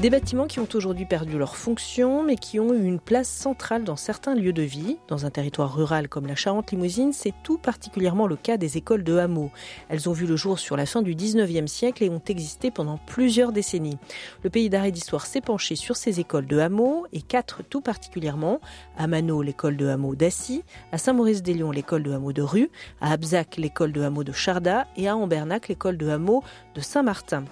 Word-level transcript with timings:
Des 0.00 0.10
bâtiments 0.10 0.46
qui 0.46 0.60
ont 0.60 0.68
aujourd'hui 0.74 1.06
perdu 1.06 1.38
leur 1.38 1.56
fonction, 1.56 2.22
mais 2.22 2.36
qui 2.36 2.60
ont 2.60 2.72
eu 2.72 2.84
une 2.84 3.00
place 3.00 3.28
centrale 3.28 3.82
dans 3.82 3.96
certains 3.96 4.36
lieux 4.36 4.52
de 4.52 4.62
vie. 4.62 4.96
Dans 5.08 5.26
un 5.26 5.30
territoire 5.30 5.74
rural 5.74 6.08
comme 6.08 6.28
la 6.28 6.36
Charente-Limousine, 6.36 7.12
c'est 7.12 7.34
tout 7.42 7.58
particulièrement 7.58 8.28
le 8.28 8.36
cas 8.36 8.58
des 8.58 8.76
écoles 8.76 9.02
de 9.02 9.16
hameaux. 9.16 9.50
Elles 9.88 10.08
ont 10.08 10.12
vu 10.12 10.28
le 10.28 10.36
jour 10.36 10.60
sur 10.60 10.76
la 10.76 10.86
fin 10.86 11.02
du 11.02 11.16
19e 11.16 11.66
siècle 11.66 12.04
et 12.04 12.10
ont 12.10 12.22
existé 12.28 12.70
pendant 12.70 12.98
plusieurs 13.06 13.50
décennies. 13.50 13.98
Le 14.44 14.50
pays 14.50 14.70
d'arrêt 14.70 14.92
d'histoire 14.92 15.26
s'est 15.26 15.40
penché 15.40 15.74
sur 15.74 15.96
ces 15.96 16.20
écoles 16.20 16.46
de 16.46 16.60
hameaux, 16.60 17.08
et 17.12 17.20
quatre 17.20 17.64
tout 17.64 17.80
particulièrement. 17.80 18.60
À 18.96 19.08
Mano, 19.08 19.42
l'école 19.42 19.76
de 19.76 19.88
hameau 19.88 20.14
d'Assy, 20.14 20.62
à 20.92 20.98
Saint-Maurice-des-Lyons, 20.98 21.72
l'école 21.72 22.04
de 22.04 22.12
hameau 22.12 22.32
de 22.32 22.42
Rue, 22.42 22.70
à 23.00 23.10
Abzac, 23.10 23.56
l'école 23.56 23.90
de 23.90 24.02
hameau 24.02 24.22
de 24.22 24.30
Charda, 24.30 24.86
et 24.96 25.08
à 25.08 25.16
Ambernac, 25.16 25.66
l'école 25.66 25.96
de 25.96 26.08
hameau 26.08 26.44
de 26.76 26.80
Saint-Martin. 26.80 27.42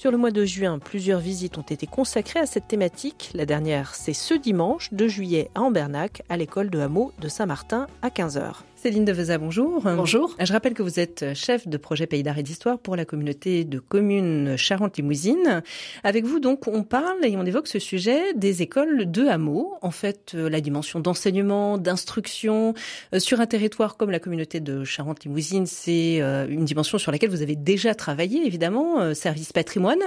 Sur 0.00 0.10
le 0.10 0.16
mois 0.16 0.30
de 0.30 0.46
juin, 0.46 0.78
plusieurs 0.78 1.20
visites 1.20 1.58
ont 1.58 1.60
été 1.60 1.86
consacrées 1.86 2.40
à 2.40 2.46
cette 2.46 2.66
thématique. 2.66 3.32
La 3.34 3.44
dernière, 3.44 3.94
c'est 3.94 4.14
ce 4.14 4.32
dimanche 4.32 4.88
2 4.94 5.08
juillet 5.08 5.50
à 5.54 5.60
Ambernac, 5.60 6.22
à 6.30 6.38
l'école 6.38 6.70
de 6.70 6.78
hameau 6.78 7.12
de 7.20 7.28
Saint-Martin 7.28 7.86
à 8.00 8.08
15h. 8.08 8.62
Céline 8.82 9.04
Deveza, 9.04 9.36
bonjour. 9.36 9.82
Bonjour. 9.82 10.34
Je 10.40 10.52
rappelle 10.54 10.72
que 10.72 10.82
vous 10.82 10.98
êtes 10.98 11.34
chef 11.34 11.68
de 11.68 11.76
projet 11.76 12.06
Pays 12.06 12.22
d'Arrêt 12.22 12.42
d'Histoire 12.42 12.78
pour 12.78 12.96
la 12.96 13.04
communauté 13.04 13.64
de 13.64 13.78
communes 13.78 14.56
Charente-Limousine. 14.56 15.62
Avec 16.02 16.24
vous, 16.24 16.40
donc, 16.40 16.66
on 16.66 16.82
parle 16.82 17.22
et 17.22 17.36
on 17.36 17.44
évoque 17.44 17.68
ce 17.68 17.78
sujet 17.78 18.32
des 18.32 18.62
écoles 18.62 19.10
de 19.10 19.26
hameaux. 19.26 19.74
En 19.82 19.90
fait, 19.90 20.32
euh, 20.34 20.48
la 20.48 20.62
dimension 20.62 20.98
d'enseignement, 20.98 21.76
d'instruction 21.76 22.72
euh, 23.12 23.18
sur 23.18 23.42
un 23.42 23.46
territoire 23.46 23.98
comme 23.98 24.10
la 24.10 24.18
communauté 24.18 24.60
de 24.60 24.82
Charente-Limousine, 24.82 25.66
c'est 25.66 26.22
euh, 26.22 26.46
une 26.48 26.64
dimension 26.64 26.96
sur 26.96 27.12
laquelle 27.12 27.28
vous 27.28 27.42
avez 27.42 27.56
déjà 27.56 27.94
travaillé, 27.94 28.46
évidemment, 28.46 29.12
service 29.12 29.52
patrimoine. 29.52 30.00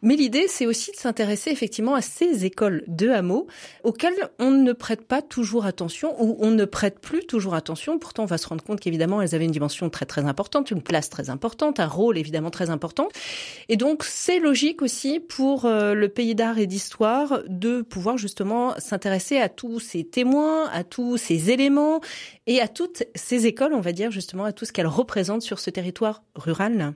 Mais 0.00 0.16
l'idée, 0.16 0.46
c'est 0.48 0.64
aussi 0.64 0.90
de 0.92 0.96
s'intéresser 0.96 1.50
effectivement 1.50 1.94
à 1.94 2.00
ces 2.00 2.46
écoles 2.46 2.82
de 2.86 3.10
hameaux 3.10 3.46
auxquelles 3.84 4.30
on 4.38 4.52
ne 4.52 4.72
prête 4.72 5.06
pas 5.06 5.20
toujours 5.20 5.66
attention 5.66 6.14
ou 6.22 6.38
on 6.40 6.50
ne 6.50 6.64
prête 6.64 6.98
plus 6.98 7.26
toujours 7.26 7.54
attention 7.54 7.98
pourtant, 8.06 8.22
on 8.22 8.26
va 8.26 8.38
se 8.38 8.46
rendre 8.46 8.62
compte 8.62 8.78
qu'évidemment, 8.78 9.20
elles 9.20 9.34
avaient 9.34 9.46
une 9.46 9.50
dimension 9.50 9.90
très 9.90 10.06
très 10.06 10.24
importante, 10.26 10.70
une 10.70 10.80
place 10.80 11.10
très 11.10 11.28
importante, 11.28 11.80
un 11.80 11.88
rôle 11.88 12.18
évidemment 12.18 12.50
très 12.50 12.70
important. 12.70 13.08
Et 13.68 13.76
donc, 13.76 14.04
c'est 14.04 14.38
logique 14.38 14.80
aussi 14.80 15.18
pour 15.18 15.64
euh, 15.64 15.92
le 15.92 16.08
pays 16.08 16.36
d'art 16.36 16.60
et 16.60 16.68
d'histoire 16.68 17.40
de 17.48 17.82
pouvoir 17.82 18.16
justement 18.16 18.78
s'intéresser 18.78 19.38
à 19.38 19.48
tous 19.48 19.80
ces 19.80 20.04
témoins, 20.04 20.68
à 20.68 20.84
tous 20.84 21.16
ces 21.16 21.50
éléments 21.50 22.00
et 22.46 22.60
à 22.60 22.68
toutes 22.68 23.02
ces 23.16 23.46
écoles, 23.46 23.74
on 23.74 23.80
va 23.80 23.90
dire 23.90 24.12
justement, 24.12 24.44
à 24.44 24.52
tout 24.52 24.64
ce 24.64 24.72
qu'elles 24.72 24.86
représentent 24.86 25.42
sur 25.42 25.58
ce 25.58 25.70
territoire 25.70 26.22
rural. 26.36 26.94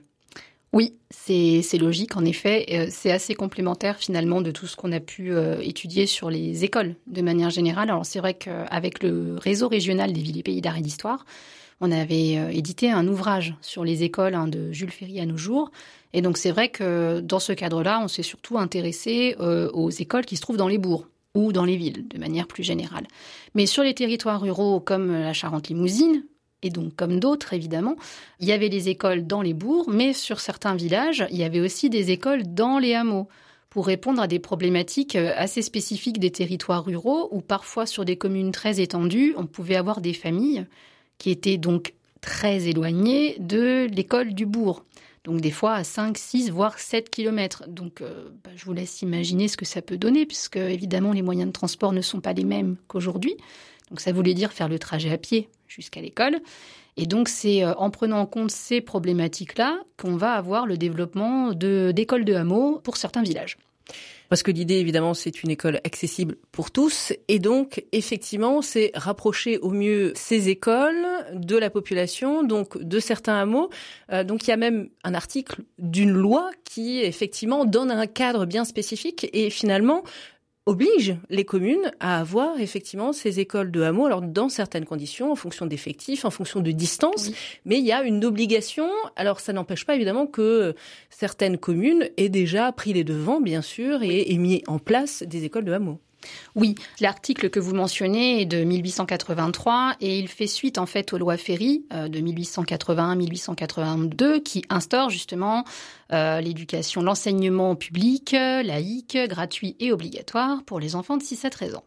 Oui, 0.73 0.93
c'est 1.09 1.77
logique, 1.77 2.15
en 2.15 2.23
effet. 2.23 2.65
Euh, 2.71 2.87
c'est 2.89 3.11
assez 3.11 3.35
complémentaire 3.35 3.97
finalement 3.97 4.39
de 4.41 4.51
tout 4.51 4.67
ce 4.67 4.77
qu'on 4.77 4.93
a 4.93 5.01
pu 5.01 5.33
euh, 5.33 5.59
étudier 5.59 6.05
sur 6.05 6.29
les 6.29 6.63
écoles 6.63 6.95
de 7.07 7.21
manière 7.21 7.49
générale. 7.49 7.89
Alors 7.89 8.05
c'est 8.05 8.19
vrai 8.19 8.35
qu'avec 8.35 9.03
le 9.03 9.35
réseau 9.37 9.67
régional 9.67 10.13
des 10.13 10.21
villes 10.21 10.37
et 10.37 10.43
pays 10.43 10.61
d'art 10.61 10.77
et 10.77 10.81
d'histoire, 10.81 11.25
on 11.81 11.91
avait 11.91 12.37
euh, 12.37 12.49
édité 12.51 12.89
un 12.89 13.05
ouvrage 13.09 13.53
sur 13.61 13.83
les 13.83 14.03
écoles 14.03 14.33
hein, 14.33 14.47
de 14.47 14.71
Jules 14.71 14.91
Ferry 14.91 15.19
à 15.19 15.25
nos 15.25 15.35
jours. 15.35 15.71
Et 16.13 16.21
donc 16.21 16.37
c'est 16.37 16.51
vrai 16.51 16.69
que 16.69 17.19
dans 17.19 17.39
ce 17.39 17.51
cadre-là, 17.51 17.99
on 18.01 18.07
s'est 18.07 18.23
surtout 18.23 18.57
intéressé 18.57 19.35
aux 19.39 19.89
écoles 19.89 20.25
qui 20.25 20.35
se 20.35 20.41
trouvent 20.41 20.57
dans 20.57 20.67
les 20.67 20.77
bourgs 20.77 21.07
ou 21.35 21.53
dans 21.53 21.63
les 21.63 21.77
villes 21.77 22.07
de 22.07 22.17
manière 22.17 22.47
plus 22.47 22.63
générale. 22.63 23.07
Mais 23.55 23.65
sur 23.65 23.83
les 23.83 23.93
territoires 23.93 24.41
ruraux 24.41 24.81
comme 24.81 25.13
la 25.13 25.31
Charente-Limousine, 25.31 26.23
et 26.63 26.69
donc 26.69 26.95
comme 26.95 27.19
d'autres 27.19 27.53
évidemment. 27.53 27.95
Il 28.39 28.47
y 28.47 28.51
avait 28.51 28.69
des 28.69 28.89
écoles 28.89 29.25
dans 29.25 29.41
les 29.41 29.53
bourgs, 29.53 29.89
mais 29.91 30.13
sur 30.13 30.39
certains 30.39 30.75
villages, 30.75 31.25
il 31.31 31.37
y 31.37 31.43
avait 31.43 31.59
aussi 31.59 31.89
des 31.89 32.11
écoles 32.11 32.43
dans 32.53 32.79
les 32.79 32.93
hameaux 32.93 33.27
pour 33.71 33.87
répondre 33.87 34.21
à 34.21 34.27
des 34.27 34.39
problématiques 34.39 35.15
euh, 35.15 35.33
assez 35.35 35.61
spécifiques 35.61 36.19
des 36.19 36.29
territoires 36.29 36.85
ruraux, 36.85 37.29
où 37.31 37.41
parfois 37.41 37.85
sur 37.85 38.05
des 38.05 38.17
communes 38.17 38.51
très 38.51 38.81
étendues, 38.81 39.33
on 39.37 39.47
pouvait 39.47 39.77
avoir 39.77 40.01
des 40.01 40.13
familles 40.13 40.65
qui 41.17 41.31
étaient 41.31 41.57
donc 41.57 41.93
très 42.19 42.67
éloignées 42.67 43.37
de 43.39 43.87
l'école 43.89 44.33
du 44.33 44.45
bourg. 44.45 44.83
Donc 45.23 45.39
des 45.39 45.51
fois 45.51 45.73
à 45.73 45.83
5, 45.83 46.17
6, 46.17 46.49
voire 46.49 46.79
7 46.79 47.09
kilomètres. 47.09 47.63
Donc 47.67 48.01
euh, 48.01 48.29
bah, 48.43 48.49
je 48.55 48.65
vous 48.65 48.73
laisse 48.73 49.01
imaginer 49.01 49.47
ce 49.47 49.55
que 49.55 49.65
ça 49.65 49.81
peut 49.81 49.97
donner, 49.97 50.25
puisque 50.25 50.57
évidemment 50.57 51.13
les 51.13 51.21
moyens 51.21 51.47
de 51.47 51.53
transport 51.53 51.93
ne 51.93 52.01
sont 52.01 52.19
pas 52.19 52.33
les 52.33 52.43
mêmes 52.43 52.75
qu'aujourd'hui. 52.87 53.37
Donc 53.89 54.01
ça 54.01 54.11
voulait 54.11 54.33
dire 54.33 54.51
faire 54.51 54.67
le 54.67 54.79
trajet 54.79 55.11
à 55.11 55.17
pied 55.17 55.47
jusqu'à 55.71 56.01
l'école. 56.01 56.39
Et 56.97 57.05
donc 57.05 57.29
c'est 57.29 57.63
euh, 57.63 57.73
en 57.75 57.89
prenant 57.89 58.19
en 58.19 58.25
compte 58.25 58.51
ces 58.51 58.81
problématiques-là 58.81 59.79
qu'on 59.97 60.15
va 60.15 60.33
avoir 60.33 60.65
le 60.65 60.77
développement 60.77 61.53
d'écoles 61.53 62.25
de, 62.25 62.33
hameaux 62.33 62.79
pour 62.83 62.97
certains 62.97 63.23
villages. 63.23 63.57
Parce 64.31 64.43
que 64.43 64.51
l'idée, 64.51 64.75
évidemment, 64.75 65.13
c'est 65.13 65.43
une 65.43 65.51
école 65.51 65.81
accessible 65.83 66.37
pour 66.53 66.71
tous. 66.71 67.11
Et 67.27 67.37
donc, 67.37 67.83
effectivement, 67.91 68.61
c'est 68.61 68.91
rapprocher 68.93 69.57
au 69.57 69.71
mieux 69.71 70.13
ces 70.15 70.47
écoles 70.47 71.05
de 71.33 71.57
la 71.57 71.69
population, 71.69 72.41
donc 72.41 72.81
de 72.81 72.99
certains 73.01 73.37
hameaux. 73.37 73.69
Euh, 74.09 74.23
donc, 74.23 74.47
il 74.47 74.51
y 74.51 74.53
a 74.53 74.57
même 74.57 74.87
un 75.03 75.15
article 75.15 75.63
d'une 75.79 76.11
loi 76.11 76.49
qui, 76.63 77.01
effectivement, 77.01 77.65
donne 77.65 77.91
un 77.91 78.07
cadre 78.07 78.45
bien 78.45 78.63
spécifique. 78.63 79.29
Et 79.33 79.49
finalement, 79.49 80.01
oblige 80.65 81.15
les 81.29 81.43
communes 81.45 81.91
à 81.99 82.19
avoir 82.19 82.59
effectivement 82.59 83.13
ces 83.13 83.39
écoles 83.39 83.71
de 83.71 83.81
hameaux, 83.81 84.05
alors 84.05 84.21
dans 84.21 84.49
certaines 84.49 84.85
conditions, 84.85 85.31
en 85.31 85.35
fonction 85.35 85.65
d'effectifs, 85.65 86.23
en 86.23 86.29
fonction 86.29 86.59
de 86.59 86.71
distance, 86.71 87.31
mais 87.65 87.79
il 87.79 87.85
y 87.85 87.91
a 87.91 88.03
une 88.03 88.23
obligation. 88.23 88.89
Alors 89.15 89.39
ça 89.39 89.53
n'empêche 89.53 89.85
pas 89.85 89.95
évidemment 89.95 90.27
que 90.27 90.75
certaines 91.09 91.57
communes 91.57 92.09
aient 92.17 92.29
déjà 92.29 92.71
pris 92.71 92.93
les 92.93 93.03
devants, 93.03 93.41
bien 93.41 93.61
sûr, 93.61 94.03
et, 94.03 94.31
et 94.31 94.37
mis 94.37 94.63
en 94.67 94.79
place 94.79 95.23
des 95.23 95.45
écoles 95.45 95.65
de 95.65 95.73
hameaux. 95.73 95.99
Oui, 96.55 96.75
l'article 96.99 97.49
que 97.49 97.59
vous 97.59 97.73
mentionnez 97.73 98.41
est 98.41 98.45
de 98.45 98.63
1883 98.63 99.95
et 100.01 100.19
il 100.19 100.27
fait 100.27 100.47
suite 100.47 100.77
en 100.77 100.85
fait 100.85 101.13
aux 101.13 101.17
lois 101.17 101.37
Ferry 101.37 101.85
euh, 101.93 102.07
de 102.07 102.19
1881-1882 102.19 104.43
qui 104.43 104.63
instaurent 104.69 105.09
justement 105.09 105.63
euh, 106.13 106.41
l'éducation, 106.41 107.01
l'enseignement 107.01 107.75
public, 107.75 108.33
laïque, 108.33 109.17
gratuit 109.27 109.75
et 109.79 109.91
obligatoire 109.91 110.63
pour 110.63 110.79
les 110.79 110.95
enfants 110.95 111.17
de 111.17 111.23
6 111.23 111.45
à 111.45 111.49
13 111.49 111.75
ans. 111.75 111.83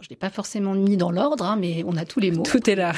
je 0.00 0.06
ne 0.06 0.10
l'ai 0.10 0.16
pas 0.16 0.30
forcément 0.30 0.74
mis 0.74 0.96
dans 0.96 1.10
l'ordre, 1.10 1.44
hein, 1.44 1.56
mais 1.56 1.82
on 1.86 1.96
a 1.96 2.04
tous 2.04 2.20
les 2.20 2.30
mots. 2.30 2.42
Tout 2.42 2.68
est 2.68 2.74
là 2.74 2.92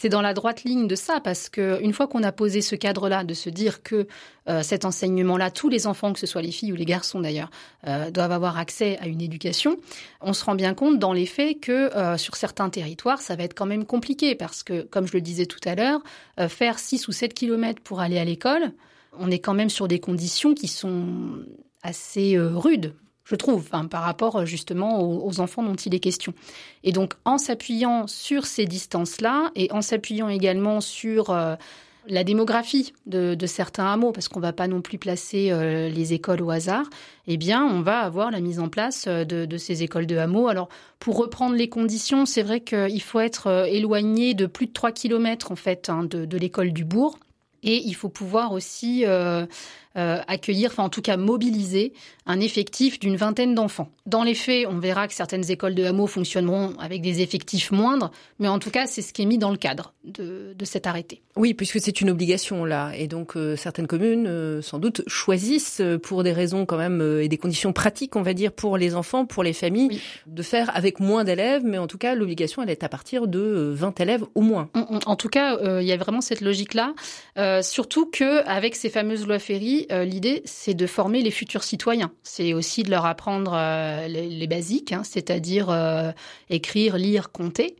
c'est 0.00 0.08
dans 0.08 0.22
la 0.22 0.32
droite 0.32 0.62
ligne 0.62 0.86
de 0.86 0.94
ça, 0.94 1.18
parce 1.18 1.48
que 1.48 1.82
une 1.82 1.92
fois 1.92 2.06
qu'on 2.06 2.22
a 2.22 2.30
posé 2.30 2.62
ce 2.62 2.76
cadre-là, 2.76 3.24
de 3.24 3.34
se 3.34 3.50
dire 3.50 3.82
que 3.82 4.06
euh, 4.48 4.62
cet 4.62 4.84
enseignement-là, 4.84 5.50
tous 5.50 5.68
les 5.68 5.88
enfants, 5.88 6.12
que 6.12 6.20
ce 6.20 6.26
soit 6.26 6.40
les 6.40 6.52
filles 6.52 6.72
ou 6.72 6.76
les 6.76 6.84
garçons 6.84 7.20
d'ailleurs, 7.20 7.50
euh, 7.88 8.08
doivent 8.12 8.30
avoir 8.30 8.58
accès 8.58 8.96
à 9.00 9.08
une 9.08 9.20
éducation, 9.20 9.76
on 10.20 10.32
se 10.34 10.44
rend 10.44 10.54
bien 10.54 10.72
compte 10.72 11.00
dans 11.00 11.12
les 11.12 11.26
faits 11.26 11.58
que 11.58 11.72
euh, 11.96 12.16
sur 12.16 12.36
certains 12.36 12.70
territoires, 12.70 13.20
ça 13.20 13.34
va 13.34 13.42
être 13.42 13.54
quand 13.54 13.66
même 13.66 13.84
compliqué, 13.84 14.36
parce 14.36 14.62
que, 14.62 14.82
comme 14.82 15.08
je 15.08 15.14
le 15.14 15.20
disais 15.20 15.46
tout 15.46 15.60
à 15.64 15.74
l'heure, 15.74 16.00
faire 16.48 16.78
6 16.78 17.08
ou 17.08 17.12
7 17.12 17.34
kilomètres 17.34 17.82
pour 17.82 17.98
aller 17.98 18.18
à 18.18 18.24
l'école, 18.24 18.70
on 19.18 19.32
est 19.32 19.40
quand 19.40 19.54
même 19.54 19.70
sur 19.70 19.88
des 19.88 19.98
conditions 19.98 20.54
qui 20.54 20.68
sont 20.68 21.44
assez 21.82 22.38
rudes 22.38 22.94
je 23.28 23.34
trouve, 23.34 23.68
par 23.68 24.02
rapport 24.02 24.36
euh, 24.36 24.44
justement 24.46 25.02
aux, 25.02 25.40
enfants 25.40 25.62
dont 25.62 25.74
il 25.74 25.94
est 25.94 26.00
question. 26.00 26.32
Et 26.82 26.92
donc, 26.92 27.12
en 27.26 27.36
s'appuyant 27.36 28.06
sur 28.06 28.46
ces 28.46 28.64
distances-là 28.64 29.50
et 29.54 29.70
en 29.70 29.82
s'appuyant 29.82 30.30
également 30.30 30.80
sur 30.80 31.28
euh, 31.28 31.54
la 32.06 32.24
démographie 32.24 32.94
de, 33.04 33.36
certains 33.46 33.92
hameaux, 33.92 34.12
parce 34.12 34.28
qu'on 34.28 34.40
ne 34.40 34.46
va 34.46 34.54
pas 34.54 34.66
non 34.66 34.80
plus 34.80 34.96
placer 34.96 35.50
euh, 35.50 35.90
les 35.90 36.14
écoles 36.14 36.40
au 36.40 36.48
hasard, 36.48 36.86
eh 37.26 37.36
bien, 37.36 37.62
on 37.62 37.82
va 37.82 37.98
avoir 37.98 38.30
la 38.30 38.40
mise 38.40 38.60
en 38.60 38.70
place 38.70 39.06
de, 39.06 39.56
ces 39.58 39.82
écoles 39.82 40.06
de 40.06 40.16
hameaux. 40.16 40.48
Alors, 40.48 40.70
pour 40.98 41.18
reprendre 41.18 41.54
les 41.54 41.68
conditions, 41.68 42.24
c'est 42.24 42.42
vrai 42.42 42.60
qu'il 42.60 43.02
faut 43.02 43.20
être 43.20 43.66
éloigné 43.68 44.32
de 44.32 44.46
plus 44.46 44.66
de 44.66 44.72
3 44.72 44.92
km 44.92 45.52
en 45.52 45.56
fait 45.56 45.90
hein, 45.90 46.04
de, 46.04 46.38
l'école 46.38 46.72
du 46.72 46.86
bourg. 46.86 47.18
Et 47.62 47.82
il 47.84 47.94
faut 47.94 48.08
pouvoir 48.08 48.52
aussi 48.52 49.04
accueillir, 49.94 50.70
enfin 50.70 50.84
en 50.84 50.88
tout 50.88 51.02
cas 51.02 51.16
mobiliser 51.16 51.92
un 52.28 52.40
effectif 52.40 53.00
d'une 53.00 53.16
vingtaine 53.16 53.54
d'enfants. 53.54 53.90
Dans 54.06 54.22
les 54.22 54.34
faits, 54.34 54.66
on 54.68 54.78
verra 54.78 55.08
que 55.08 55.14
certaines 55.14 55.50
écoles 55.50 55.74
de 55.74 55.84
hameaux 55.84 56.06
fonctionneront 56.06 56.74
avec 56.78 57.00
des 57.00 57.22
effectifs 57.22 57.70
moindres, 57.70 58.10
mais 58.38 58.48
en 58.48 58.58
tout 58.58 58.70
cas, 58.70 58.86
c'est 58.86 59.02
ce 59.02 59.12
qui 59.12 59.22
est 59.22 59.26
mis 59.26 59.38
dans 59.38 59.50
le 59.50 59.56
cadre 59.56 59.94
de, 60.04 60.54
cet 60.64 60.86
arrêté. 60.86 61.22
Oui, 61.36 61.54
puisque 61.54 61.80
c'est 61.80 62.00
une 62.02 62.10
obligation 62.10 62.66
là, 62.66 62.92
et 62.94 63.06
donc 63.06 63.36
euh, 63.36 63.56
certaines 63.56 63.86
communes, 63.86 64.26
euh, 64.26 64.60
sans 64.60 64.78
doute, 64.78 65.02
choisissent 65.06 65.80
pour 66.02 66.22
des 66.22 66.32
raisons 66.32 66.66
quand 66.66 66.76
même 66.76 67.00
et 67.20 67.28
des 67.28 67.38
conditions 67.38 67.72
pratiques, 67.72 68.16
on 68.16 68.22
va 68.22 68.34
dire, 68.34 68.52
pour 68.52 68.76
les 68.76 68.94
enfants, 68.94 69.24
pour 69.24 69.42
les 69.42 69.54
familles, 69.54 70.00
de 70.26 70.42
faire 70.42 70.70
avec 70.76 71.00
moins 71.00 71.24
d'élèves, 71.24 71.62
mais 71.64 71.78
en 71.78 71.86
tout 71.86 71.98
cas, 71.98 72.14
l'obligation, 72.14 72.62
elle 72.62 72.70
est 72.70 72.84
à 72.84 72.88
partir 72.90 73.26
de 73.26 73.72
20 73.74 74.00
élèves 74.00 74.24
au 74.34 74.42
moins. 74.42 74.68
En, 74.74 75.16
tout 75.16 75.28
cas, 75.28 75.58
il 75.80 75.86
y 75.86 75.92
a 75.92 75.96
vraiment 75.96 76.20
cette 76.20 76.42
logique-là, 76.42 76.94
surtout 77.62 78.06
que 78.06 78.46
avec 78.46 78.74
ces 78.74 78.90
fameuses 78.90 79.26
lois 79.26 79.38
Ferry, 79.38 79.77
aussi, 79.78 80.06
l'idée, 80.06 80.42
c'est 80.44 80.74
de 80.74 80.86
former 80.86 81.22
les 81.22 81.30
futurs 81.30 81.62
citoyens. 81.62 82.12
C'est 82.22 82.54
aussi 82.54 82.82
de 82.82 82.90
leur 82.90 83.06
apprendre 83.06 83.52
les, 84.08 84.46
basiques, 84.46 84.92
hein, 84.92 85.02
c'est-à-dire 85.04 85.68
écrire, 86.48 86.96
lire, 86.96 87.30
compter 87.30 87.76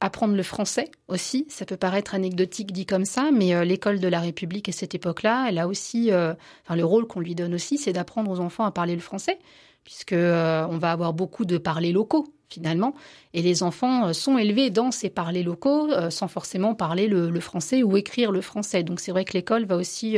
apprendre 0.00 0.34
le 0.34 0.42
français 0.42 0.90
aussi. 1.08 1.46
Ça 1.48 1.64
peut 1.64 1.76
paraître 1.76 2.14
anecdotique 2.14 2.72
dit 2.72 2.86
comme 2.86 3.04
ça, 3.04 3.30
mais 3.32 3.54
euh, 3.54 3.64
l'école 3.64 4.00
de 4.00 4.08
la 4.08 4.20
République 4.20 4.68
à 4.68 4.72
cette 4.72 4.94
époque-là, 4.94 5.46
elle 5.48 5.58
a 5.58 5.68
aussi, 5.68 6.12
euh, 6.12 6.34
enfin, 6.64 6.76
le 6.76 6.84
rôle 6.84 7.06
qu'on 7.06 7.20
lui 7.20 7.34
donne 7.34 7.54
aussi, 7.54 7.78
c'est 7.78 7.92
d'apprendre 7.92 8.30
aux 8.30 8.40
enfants 8.40 8.64
à 8.64 8.70
parler 8.70 8.94
le 8.94 9.00
français, 9.00 9.38
puisque 9.84 10.12
euh, 10.12 10.66
on 10.70 10.78
va 10.78 10.92
avoir 10.92 11.12
beaucoup 11.12 11.44
de 11.44 11.58
parlers 11.58 11.92
locaux 11.92 12.26
finalement, 12.48 12.94
et 13.34 13.42
les 13.42 13.64
enfants 13.64 14.12
sont 14.12 14.38
élevés 14.38 14.70
dans 14.70 14.92
ces 14.92 15.10
parlers 15.10 15.42
locaux 15.42 15.90
sans 16.10 16.28
forcément 16.28 16.76
parler 16.76 17.08
le, 17.08 17.28
le, 17.28 17.40
français 17.40 17.82
ou 17.82 17.96
écrire 17.96 18.30
le 18.30 18.40
français. 18.40 18.84
Donc 18.84 19.00
c'est 19.00 19.10
vrai 19.10 19.24
que 19.24 19.32
l'école 19.32 19.64
va 19.64 19.74
aussi 19.74 20.16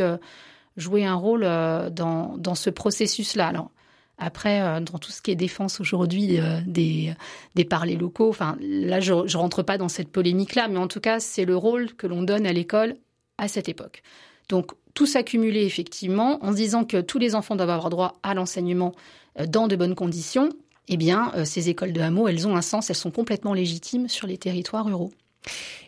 jouer 0.78 1.04
un 1.04 1.14
rôle 1.14 1.42
dans, 1.42 2.36
dans 2.38 2.54
ce 2.54 2.70
processus-là. 2.70 3.48
Alors 3.48 3.70
après, 4.18 4.60
euh, 4.60 4.80
dans 4.80 4.98
tout 4.98 5.12
ce 5.12 5.22
qui 5.22 5.30
est 5.30 5.36
défense 5.36 5.80
aujourd'hui 5.80 6.40
euh, 6.40 6.60
des, 6.66 7.14
des 7.54 7.64
parlers 7.64 7.96
locaux, 7.96 8.28
enfin 8.28 8.56
là, 8.60 8.98
je, 8.98 9.12
ne 9.12 9.36
rentre 9.36 9.62
pas 9.62 9.78
dans 9.78 9.88
cette 9.88 10.08
polémique-là, 10.08 10.66
mais 10.68 10.78
en 10.78 10.88
tout 10.88 11.00
cas, 11.00 11.20
c'est 11.20 11.44
le 11.44 11.56
rôle 11.56 11.94
que 11.94 12.08
l'on 12.08 12.22
donne 12.22 12.44
à 12.44 12.52
l'école 12.52 12.96
à 13.38 13.46
cette 13.46 13.68
époque. 13.68 14.02
Donc, 14.48 14.72
tout 14.94 15.06
s'accumuler 15.06 15.64
effectivement 15.64 16.44
en 16.44 16.50
se 16.50 16.56
disant 16.56 16.84
que 16.84 17.00
tous 17.00 17.20
les 17.20 17.36
enfants 17.36 17.54
doivent 17.54 17.70
avoir 17.70 17.90
droit 17.90 18.18
à 18.24 18.34
l'enseignement 18.34 18.92
euh, 19.38 19.46
dans 19.46 19.68
de 19.68 19.76
bonnes 19.76 19.94
conditions. 19.94 20.48
Eh 20.88 20.96
bien, 20.96 21.32
ces 21.44 21.68
écoles 21.68 21.92
de 21.92 22.00
hameaux, 22.00 22.28
elles 22.28 22.48
ont 22.48 22.56
un 22.56 22.62
sens, 22.62 22.88
elles 22.88 22.96
sont 22.96 23.10
complètement 23.10 23.52
légitimes 23.52 24.08
sur 24.08 24.26
les 24.26 24.38
territoires 24.38 24.86
ruraux. 24.86 25.12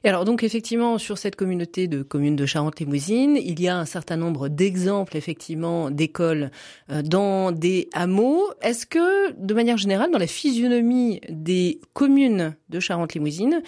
Et 0.03 0.09
alors 0.09 0.25
donc 0.25 0.43
effectivement 0.43 0.97
sur 0.99 1.19
cette 1.19 1.37
communauté 1.37 1.87
de 1.87 2.03
communes 2.03 2.37
de 2.37 2.47
Charente-Limousine, 2.47 3.37
il 3.37 3.61
y 3.61 3.69
a 3.69 3.77
un 3.77 3.85
certain 3.85 4.17
nombre 4.17 4.49
d'exemples 4.49 5.17
effectivement 5.17 5.91
d'écoles 5.91 6.51
euh, 6.91 7.03
dans 7.03 7.53
des 7.53 7.89
hameaux. 7.93 8.45
Est-ce 8.63 8.87
que 8.87 9.33
de 9.33 9.55
manière 9.55 9.77
générale 9.77 10.11
dans 10.11 10.19
la 10.19 10.27
physionomie 10.27 11.21
des 11.29 11.81
communes 11.93 12.57
de 12.71 12.81
Charente-Limousine, 12.81 13.63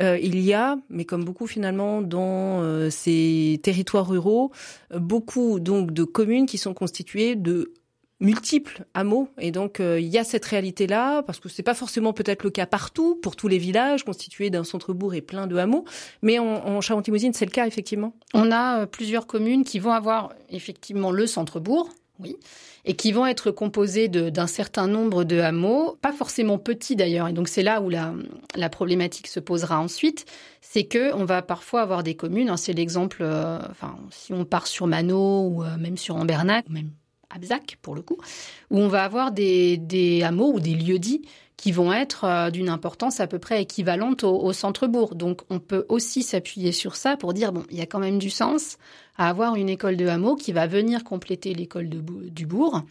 euh, 0.00 0.18
il 0.22 0.38
y 0.40 0.52
a, 0.52 0.76
mais 0.90 1.04
comme 1.04 1.24
beaucoup 1.24 1.46
finalement 1.46 2.02
dans 2.02 2.62
euh, 2.62 2.90
ces 2.90 3.58
territoires 3.62 4.08
ruraux, 4.08 4.52
beaucoup 4.94 5.58
donc 5.58 5.92
de 5.92 6.04
communes 6.04 6.46
qui 6.46 6.58
sont 6.58 6.74
constituées 6.74 7.34
de 7.34 7.72
multiples 8.20 8.84
hameaux 8.94 9.28
et 9.38 9.52
donc 9.52 9.78
euh, 9.78 10.00
il 10.00 10.08
y 10.08 10.18
a 10.18 10.24
cette 10.24 10.44
réalité 10.44 10.86
là 10.88 11.22
parce 11.22 11.38
que 11.38 11.48
c'est 11.48 11.62
pas 11.62 11.74
forcément 11.74 12.12
peut-être 12.12 12.42
le 12.42 12.50
cas 12.50 12.66
partout 12.66 13.14
pour 13.14 13.36
tous 13.36 13.46
les 13.46 13.58
villages 13.58 14.04
constitués 14.04 14.50
d'un 14.50 14.64
centre-bourg 14.64 15.14
et 15.14 15.20
plein 15.20 15.46
de 15.46 15.56
hameaux 15.56 15.84
mais 16.22 16.38
en, 16.40 16.46
en 16.46 16.80
Charente-Maritime 16.80 17.32
c'est 17.32 17.44
le 17.44 17.52
cas 17.52 17.66
effectivement. 17.66 18.14
On 18.34 18.50
a 18.50 18.80
euh, 18.80 18.86
plusieurs 18.86 19.26
communes 19.26 19.64
qui 19.64 19.78
vont 19.78 19.92
avoir 19.92 20.32
effectivement 20.50 21.12
le 21.12 21.26
centre-bourg 21.26 21.90
oui, 22.18 22.36
et 22.84 22.94
qui 22.94 23.12
vont 23.12 23.26
être 23.26 23.52
composées 23.52 24.08
d'un 24.08 24.48
certain 24.48 24.88
nombre 24.88 25.22
de 25.22 25.38
hameaux, 25.38 25.96
pas 26.02 26.10
forcément 26.10 26.58
petits 26.58 26.96
d'ailleurs. 26.96 27.28
Et 27.28 27.32
donc 27.32 27.46
c'est 27.46 27.62
là 27.62 27.80
où 27.80 27.88
la, 27.88 28.12
la, 28.56 28.68
problématique 28.68 29.28
se 29.28 29.38
posera 29.38 29.78
ensuite, 29.78 30.24
c'est 30.60 30.82
que 30.82 31.14
on 31.14 31.24
va 31.24 31.42
parfois 31.42 31.82
avoir 31.82 32.02
des 32.02 32.16
communes. 32.16 32.50
Hein, 32.50 32.56
c'est 32.56 32.72
l'exemple, 32.72 33.18
euh, 33.20 33.60
enfin 33.70 33.96
si 34.10 34.32
on 34.32 34.44
part 34.44 34.66
sur 34.66 34.88
Mano 34.88 35.46
ou 35.46 35.64
même 35.78 35.96
sur 35.96 36.16
Ambernac, 36.16 36.66
Abzac 37.30 37.78
pour 37.82 37.94
le 37.94 38.02
coup, 38.02 38.18
où 38.70 38.78
on 38.78 38.88
va 38.88 39.04
avoir 39.04 39.32
des, 39.32 39.76
des 39.76 40.22
hameaux 40.22 40.52
ou 40.52 40.60
des 40.60 40.74
lieux-dits 40.74 41.22
qui 41.58 41.72
vont 41.72 41.92
être 41.92 42.24
euh, 42.24 42.50
d'une 42.50 42.68
importance 42.68 43.18
à 43.20 43.26
peu 43.26 43.40
près 43.40 43.60
équivalente 43.60 44.22
au, 44.22 44.52
centre-bourg. 44.52 45.16
Donc 45.16 45.42
on 45.50 45.58
peut 45.58 45.84
aussi 45.88 46.22
s'appuyer 46.22 46.72
sur 46.72 46.94
ça 46.94 47.16
pour 47.16 47.34
dire, 47.34 47.52
bon, 47.52 47.64
il 47.70 47.76
y 47.76 47.80
a 47.80 47.86
quand 47.86 47.98
même 47.98 48.18
du 48.18 48.30
sens 48.30 48.78
à 49.18 49.28
avoir 49.28 49.56
une 49.56 49.68
école 49.68 49.96
de 49.96 50.06
hameau 50.06 50.36
qui 50.36 50.52
va 50.52 50.68
venir 50.68 51.02
compléter 51.02 51.52
l'école 51.52 51.88
du 51.88 52.46
bourg 52.46 52.82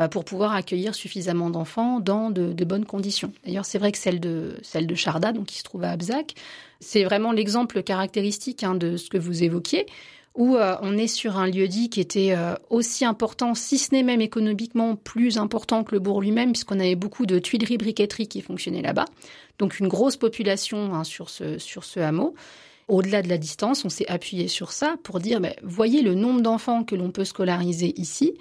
euh, 0.00 0.08
pour 0.08 0.24
pouvoir 0.24 0.54
accueillir 0.54 0.94
suffisamment 0.94 1.50
d'enfants 1.50 2.00
dans 2.00 2.30
de, 2.30 2.64
bonnes 2.64 2.86
conditions. 2.86 3.30
D'ailleurs, 3.44 3.66
c'est 3.66 3.78
vrai 3.78 3.92
que 3.92 3.98
celle 3.98 4.20
de, 4.20 4.56
celle 4.62 4.86
de 4.86 4.94
Charda, 4.94 5.32
donc 5.32 5.44
qui 5.44 5.58
se 5.58 5.64
trouve 5.64 5.84
à 5.84 5.90
Abzac, 5.90 6.34
c'est 6.80 7.04
vraiment 7.04 7.30
l'exemple 7.30 7.82
caractéristique 7.82 8.64
hein, 8.64 8.74
de 8.74 8.96
ce 8.96 9.10
que 9.10 9.18
vous 9.18 9.44
évoquiez 9.44 9.84
où 10.34 10.56
euh, 10.56 10.76
on 10.82 10.98
est 10.98 11.06
sur 11.06 11.38
un 11.38 11.46
lieu-dit 11.46 11.90
qui 11.90 12.00
était 12.00 12.34
euh, 12.36 12.54
aussi 12.68 13.04
important, 13.04 13.54
si 13.54 13.78
ce 13.78 13.94
n'est 13.94 14.02
même 14.02 14.20
économiquement 14.20 14.96
plus 14.96 15.38
important 15.38 15.84
que 15.84 15.94
le 15.94 16.00
bourg 16.00 16.20
lui-même, 16.20 16.52
puisqu'on 16.52 16.80
avait 16.80 16.96
beaucoup 16.96 17.24
de 17.24 17.38
tuileries 17.38 17.78
briqueteries 17.78 18.26
qui 18.26 18.40
fonctionnaient 18.40 18.82
là-bas. 18.82 19.06
Donc 19.58 19.78
une 19.78 19.88
grosse 19.88 20.16
population 20.16 20.94
hein, 20.94 21.04
sur, 21.04 21.30
ce, 21.30 21.58
sur 21.58 21.84
ce 21.84 22.00
hameau. 22.00 22.34
Au-delà 22.88 23.22
de 23.22 23.28
la 23.28 23.38
distance, 23.38 23.84
on 23.84 23.88
s'est 23.88 24.08
appuyé 24.08 24.48
sur 24.48 24.72
ça 24.72 24.96
pour 25.04 25.20
dire, 25.20 25.40
ben, 25.40 25.54
voyez 25.62 26.02
le 26.02 26.14
nombre 26.14 26.42
d'enfants 26.42 26.84
que 26.84 26.96
l'on 26.96 27.10
peut 27.10 27.24
scolariser 27.24 27.98
ici 27.98 28.34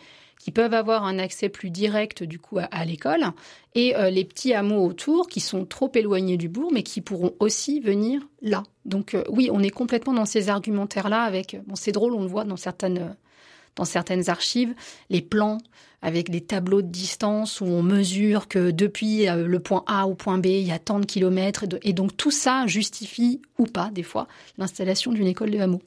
qui 0.44 0.51
peuvent 0.51 0.74
avoir 0.74 1.06
un 1.06 1.19
accès 1.19 1.48
plus 1.48 1.69
direct 1.69 2.22
du 2.22 2.38
coup 2.38 2.57
à, 2.60 2.84
l'école, 2.84 3.28
et 3.75 3.95
euh, 3.95 4.10
les 4.10 4.25
petits 4.25 4.54
hameaux 4.54 4.86
autour 4.86 5.30
qui 5.30 5.40
sont 5.40 5.63
trop 5.63 5.90
éloignés 5.95 6.36
du 6.36 6.50
bourg, 6.50 6.69
mais 6.74 6.84
qui 6.84 7.00
pourront 7.00 7.34
aussi 7.40 7.80
venir 7.80 8.22
là. 8.42 8.63
Donc 8.84 9.13
euh, 9.13 9.24
oui, 9.30 9.50
on 9.54 9.63
est 9.63 9.69
complètement 9.69 10.12
dans 10.12 10.25
ces 10.25 10.50
argumentaires-là. 10.50 11.22
Avec 11.22 11.56
bon, 11.66 11.75
c'est 11.75 11.94
drôle, 11.94 12.13
on 12.13 12.24
le 12.24 12.28
voit 12.28 12.44
dans 12.44 12.57
certaines 12.57 13.16
dans 13.78 13.86
certaines 13.86 14.30
archives, 14.30 14.75
les 15.10 15.22
plans 15.22 15.60
avec 16.04 16.30
des 16.30 16.42
tableaux 16.42 16.82
de 16.82 16.88
distance 16.88 17.62
où 17.62 17.66
on 17.66 17.82
mesure 17.82 18.50
que 18.50 18.72
depuis 18.72 19.30
euh, 19.30 19.48
le 19.48 19.60
point 19.60 19.84
A 19.88 20.06
au 20.06 20.16
point 20.16 20.38
B, 20.38 20.48
il 20.48 20.68
y 20.68 20.72
a 20.72 20.78
tant 20.78 21.00
de 21.00 21.06
kilomètres. 21.06 21.64
Et 21.82 21.94
donc 21.94 22.16
tout 22.18 22.30
ça 22.30 22.68
justifie, 22.68 23.42
ou 23.58 23.66
pas 23.66 23.90
des 23.90 24.04
fois, 24.04 24.28
l'installation 24.58 25.14
d'une 25.14 25.28
école 25.28 25.50
de 25.50 25.60
hameau. 25.60 25.82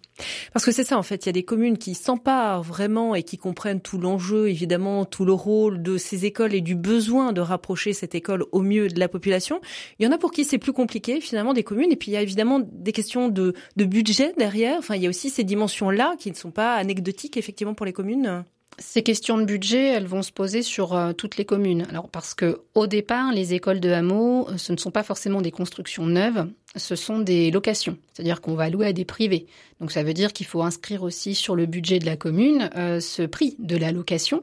Parce 0.54 0.64
que 0.64 0.72
c'est 0.72 0.84
ça, 0.84 0.96
en 0.96 1.02
fait, 1.02 1.26
il 1.26 1.26
y 1.26 1.28
a 1.28 1.32
des 1.32 1.42
communes 1.42 1.76
qui 1.76 1.94
s'emparent 1.94 2.62
vraiment 2.62 3.14
et 3.14 3.22
qui 3.22 3.36
comprennent 3.36 3.82
tout 3.82 3.98
l'enjeu, 3.98 4.48
évidemment, 4.48 5.04
tout 5.04 5.26
le 5.26 5.34
rôle 5.34 5.82
de 5.82 5.98
ces 5.98 6.24
écoles 6.24 6.54
et 6.54 6.62
du 6.62 6.74
besoin 6.74 7.34
de 7.34 7.42
rapprocher 7.42 7.92
cette 7.92 8.14
école 8.14 8.46
au 8.52 8.62
mieux 8.62 8.88
de 8.88 8.98
la 8.98 9.08
population. 9.08 9.60
Il 9.98 10.06
y 10.06 10.08
en 10.08 10.12
a 10.12 10.18
pour 10.18 10.32
qui 10.32 10.44
c'est 10.44 10.56
plus 10.56 10.72
compliqué, 10.72 11.20
finalement, 11.20 11.52
des 11.52 11.62
communes. 11.62 11.92
Et 11.92 11.96
puis, 11.96 12.10
il 12.10 12.14
y 12.14 12.16
a 12.16 12.22
évidemment 12.22 12.60
des 12.60 12.92
questions 12.92 13.28
de, 13.28 13.52
de 13.76 13.84
budget 13.84 14.32
derrière. 14.38 14.78
Enfin, 14.78 14.94
il 14.96 15.02
y 15.02 15.06
a 15.06 15.10
aussi 15.10 15.28
ces 15.28 15.44
dimensions-là 15.44 16.14
qui 16.18 16.30
ne 16.30 16.36
sont 16.36 16.50
pas 16.50 16.74
anecdotiques, 16.74 17.36
effectivement, 17.36 17.74
pour 17.74 17.84
les 17.84 17.92
communes. 17.92 18.44
Ces 18.78 19.02
questions 19.02 19.38
de 19.38 19.44
budget, 19.44 19.88
elles 19.88 20.06
vont 20.06 20.22
se 20.22 20.32
poser 20.32 20.60
sur 20.60 20.94
euh, 20.94 21.14
toutes 21.14 21.38
les 21.38 21.46
communes. 21.46 21.86
Alors 21.88 22.10
parce 22.10 22.34
que 22.34 22.60
au 22.74 22.86
départ, 22.86 23.32
les 23.32 23.54
écoles 23.54 23.80
de 23.80 23.90
hameaux, 23.90 24.48
euh, 24.50 24.58
ce 24.58 24.72
ne 24.72 24.76
sont 24.76 24.90
pas 24.90 25.02
forcément 25.02 25.40
des 25.40 25.50
constructions 25.50 26.04
neuves, 26.04 26.46
ce 26.76 26.94
sont 26.94 27.18
des 27.18 27.50
locations. 27.50 27.96
C'est-à-dire 28.12 28.42
qu'on 28.42 28.54
va 28.54 28.68
louer 28.68 28.88
à 28.88 28.92
des 28.92 29.06
privés. 29.06 29.46
Donc 29.80 29.92
ça 29.92 30.02
veut 30.02 30.12
dire 30.12 30.34
qu'il 30.34 30.44
faut 30.44 30.62
inscrire 30.62 31.02
aussi 31.04 31.34
sur 31.34 31.56
le 31.56 31.64
budget 31.64 31.98
de 31.98 32.04
la 32.04 32.16
commune 32.16 32.68
euh, 32.76 33.00
ce 33.00 33.22
prix 33.22 33.56
de 33.58 33.78
la 33.78 33.92
location. 33.92 34.42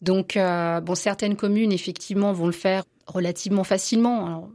Donc 0.00 0.36
bon, 0.36 0.94
certaines 0.94 1.36
communes 1.36 1.72
effectivement 1.72 2.34
vont 2.34 2.44
le 2.44 2.52
faire 2.52 2.84
relativement 3.06 3.64
facilement. 3.64 4.50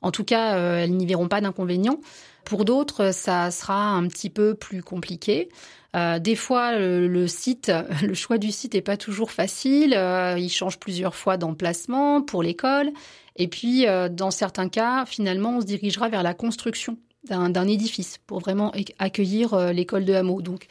en 0.00 0.10
tout 0.12 0.22
cas, 0.22 0.56
elles 0.78 0.92
n'y 0.92 1.06
verront 1.06 1.26
pas 1.26 1.40
d'inconvénient. 1.40 1.98
Pour 2.46 2.64
d'autres, 2.64 3.12
ça 3.12 3.50
sera 3.50 3.88
un 3.90 4.06
petit 4.06 4.30
peu 4.30 4.54
plus 4.54 4.80
compliqué. 4.80 5.48
Euh, 5.96 6.20
des 6.20 6.36
fois, 6.36 6.78
le, 6.78 7.26
site, 7.26 7.72
le 8.02 8.14
choix 8.14 8.38
du 8.38 8.52
site 8.52 8.74
n'est 8.74 8.82
pas 8.82 8.96
toujours 8.96 9.32
facile. 9.32 9.94
Euh, 9.94 10.38
il 10.38 10.48
change 10.48 10.78
plusieurs 10.78 11.16
fois 11.16 11.38
d'emplacement 11.38 12.22
pour 12.22 12.44
l'école. 12.44 12.92
Et 13.34 13.48
puis, 13.48 13.88
euh, 13.88 14.08
dans 14.08 14.30
certains 14.30 14.68
cas, 14.68 15.06
finalement, 15.06 15.56
on 15.56 15.60
se 15.60 15.66
dirigera 15.66 16.08
vers 16.08 16.22
la 16.22 16.34
construction 16.34 16.96
d'un 17.28 17.66
édifice 17.66 18.18
pour 18.28 18.38
vraiment 18.38 18.72
accueillir 19.00 19.72
l'école 19.72 20.04
de 20.04 20.14
hameau. 20.14 20.42
Donc, 20.42 20.68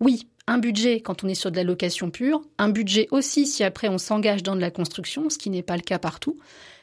oui, 0.00 0.28
un 0.46 0.58
budget 0.58 1.00
quand 1.00 1.24
on 1.24 1.28
est 1.28 1.34
sur 1.34 1.50
de 1.50 1.56
la 1.56 1.64
location 1.64 2.10
pure, 2.10 2.42
un 2.58 2.68
budget 2.68 3.08
aussi 3.10 3.46
si 3.46 3.64
après 3.64 3.88
on 3.88 3.96
s'engage 3.96 4.42
dans 4.42 4.54
de 4.54 4.60
la 4.60 4.70
construction, 4.70 5.30
ce 5.30 5.38
qui 5.38 5.48
n'est 5.48 5.62
pas 5.62 5.76
le 5.76 5.82
cas 5.82 5.98
partout. 5.98 6.36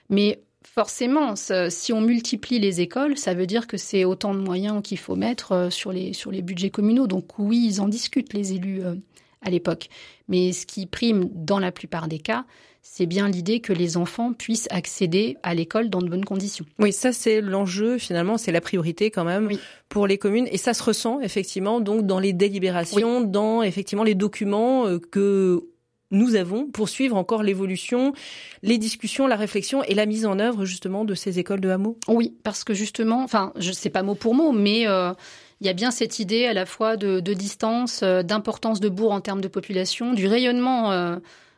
Mais 0.09 0.41
Forcément, 0.63 1.33
si 1.35 1.91
on 1.91 2.01
multiplie 2.01 2.59
les 2.59 2.81
écoles, 2.81 3.17
ça 3.17 3.33
veut 3.33 3.47
dire 3.47 3.67
que 3.67 3.77
c'est 3.77 4.05
autant 4.05 4.33
de 4.33 4.39
moyens 4.39 4.81
qu'il 4.83 4.99
faut 4.99 5.15
mettre 5.15 5.51
euh, 5.53 5.69
sur 5.69 5.91
les, 5.91 6.13
sur 6.13 6.31
les 6.31 6.41
budgets 6.41 6.69
communaux. 6.69 7.07
Donc 7.07 7.39
oui, 7.39 7.65
ils 7.67 7.81
en 7.81 7.87
discutent, 7.87 8.33
les 8.33 8.53
élus, 8.53 8.83
euh, 8.83 8.95
à 9.41 9.49
l'époque. 9.49 9.89
Mais 10.27 10.53
ce 10.53 10.65
qui 10.65 10.85
prime 10.85 11.29
dans 11.33 11.59
la 11.59 11.71
plupart 11.71 12.07
des 12.07 12.19
cas, 12.19 12.45
c'est 12.83 13.05
bien 13.05 13.29
l'idée 13.29 13.59
que 13.59 13.73
les 13.73 13.97
enfants 13.97 14.33
puissent 14.33 14.67
accéder 14.71 15.37
à 15.43 15.53
l'école 15.53 15.89
dans 15.89 16.01
de 16.01 16.09
bonnes 16.09 16.25
conditions. 16.25 16.65
Oui, 16.79 16.91
ça 16.91 17.11
c'est 17.11 17.41
l'enjeu 17.41 17.97
finalement, 17.97 18.37
c'est 18.37 18.51
la 18.51 18.61
priorité 18.61 19.11
quand 19.11 19.23
même 19.23 19.49
pour 19.87 20.07
les 20.07 20.17
communes 20.17 20.47
et 20.51 20.57
ça 20.57 20.73
se 20.73 20.81
ressent 20.81 21.19
effectivement 21.21 21.79
donc 21.79 22.07
dans 22.07 22.19
les 22.19 22.33
délibérations, 22.33 23.21
dans 23.21 23.61
effectivement 23.61 24.03
les 24.03 24.15
documents 24.15 24.87
euh, 24.87 24.99
que 24.99 25.63
nous 26.11 26.35
avons 26.35 26.67
pour 26.67 26.89
suivre 26.89 27.15
encore 27.15 27.41
l'évolution, 27.41 28.13
les 28.61 28.77
discussions, 28.77 29.27
la 29.27 29.37
réflexion 29.37 29.83
et 29.83 29.95
la 29.95 30.05
mise 30.05 30.25
en 30.25 30.39
œuvre 30.39 30.65
justement 30.65 31.05
de 31.05 31.15
ces 31.15 31.39
écoles 31.39 31.61
de 31.61 31.69
hameaux 31.69 31.97
Oui, 32.07 32.35
parce 32.43 32.63
que 32.63 32.73
justement, 32.73 33.23
enfin, 33.23 33.53
je 33.55 33.71
sais 33.71 33.89
pas 33.89 34.03
mot 34.03 34.15
pour 34.15 34.35
mot, 34.35 34.51
mais 34.51 34.87
euh, 34.87 35.13
il 35.61 35.67
y 35.67 35.69
a 35.69 35.73
bien 35.73 35.89
cette 35.89 36.19
idée 36.19 36.45
à 36.45 36.53
la 36.53 36.65
fois 36.65 36.97
de, 36.97 37.19
distance, 37.33 38.01
euh, 38.03 38.23
d'importance 38.23 38.81
de 38.81 38.89
bourg 38.89 39.13
en 39.13 39.21
termes 39.21 39.41
de 39.41 39.47
population, 39.47 40.13
du 40.13 40.27
rayonnement 40.27 40.91
euh, 40.91 41.15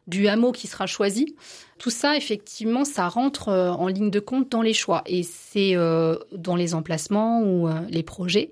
du 0.08 0.28
hameau 0.28 0.52
qui 0.52 0.68
sera 0.68 0.86
choisi. 0.86 1.36
Tout 1.80 1.90
ça, 1.90 2.16
effectivement, 2.16 2.86
ça 2.86 3.08
rentre 3.08 3.50
en 3.50 3.88
ligne 3.88 4.12
de 4.12 4.20
compte 4.20 4.50
dans 4.50 4.62
les 4.62 4.74
choix 4.74 5.02
et 5.06 5.24
c'est 5.24 5.76
dans 5.76 6.56
les 6.56 6.76
emplacements 6.76 7.42
ou 7.42 7.70
les 7.90 8.04
projets. 8.04 8.52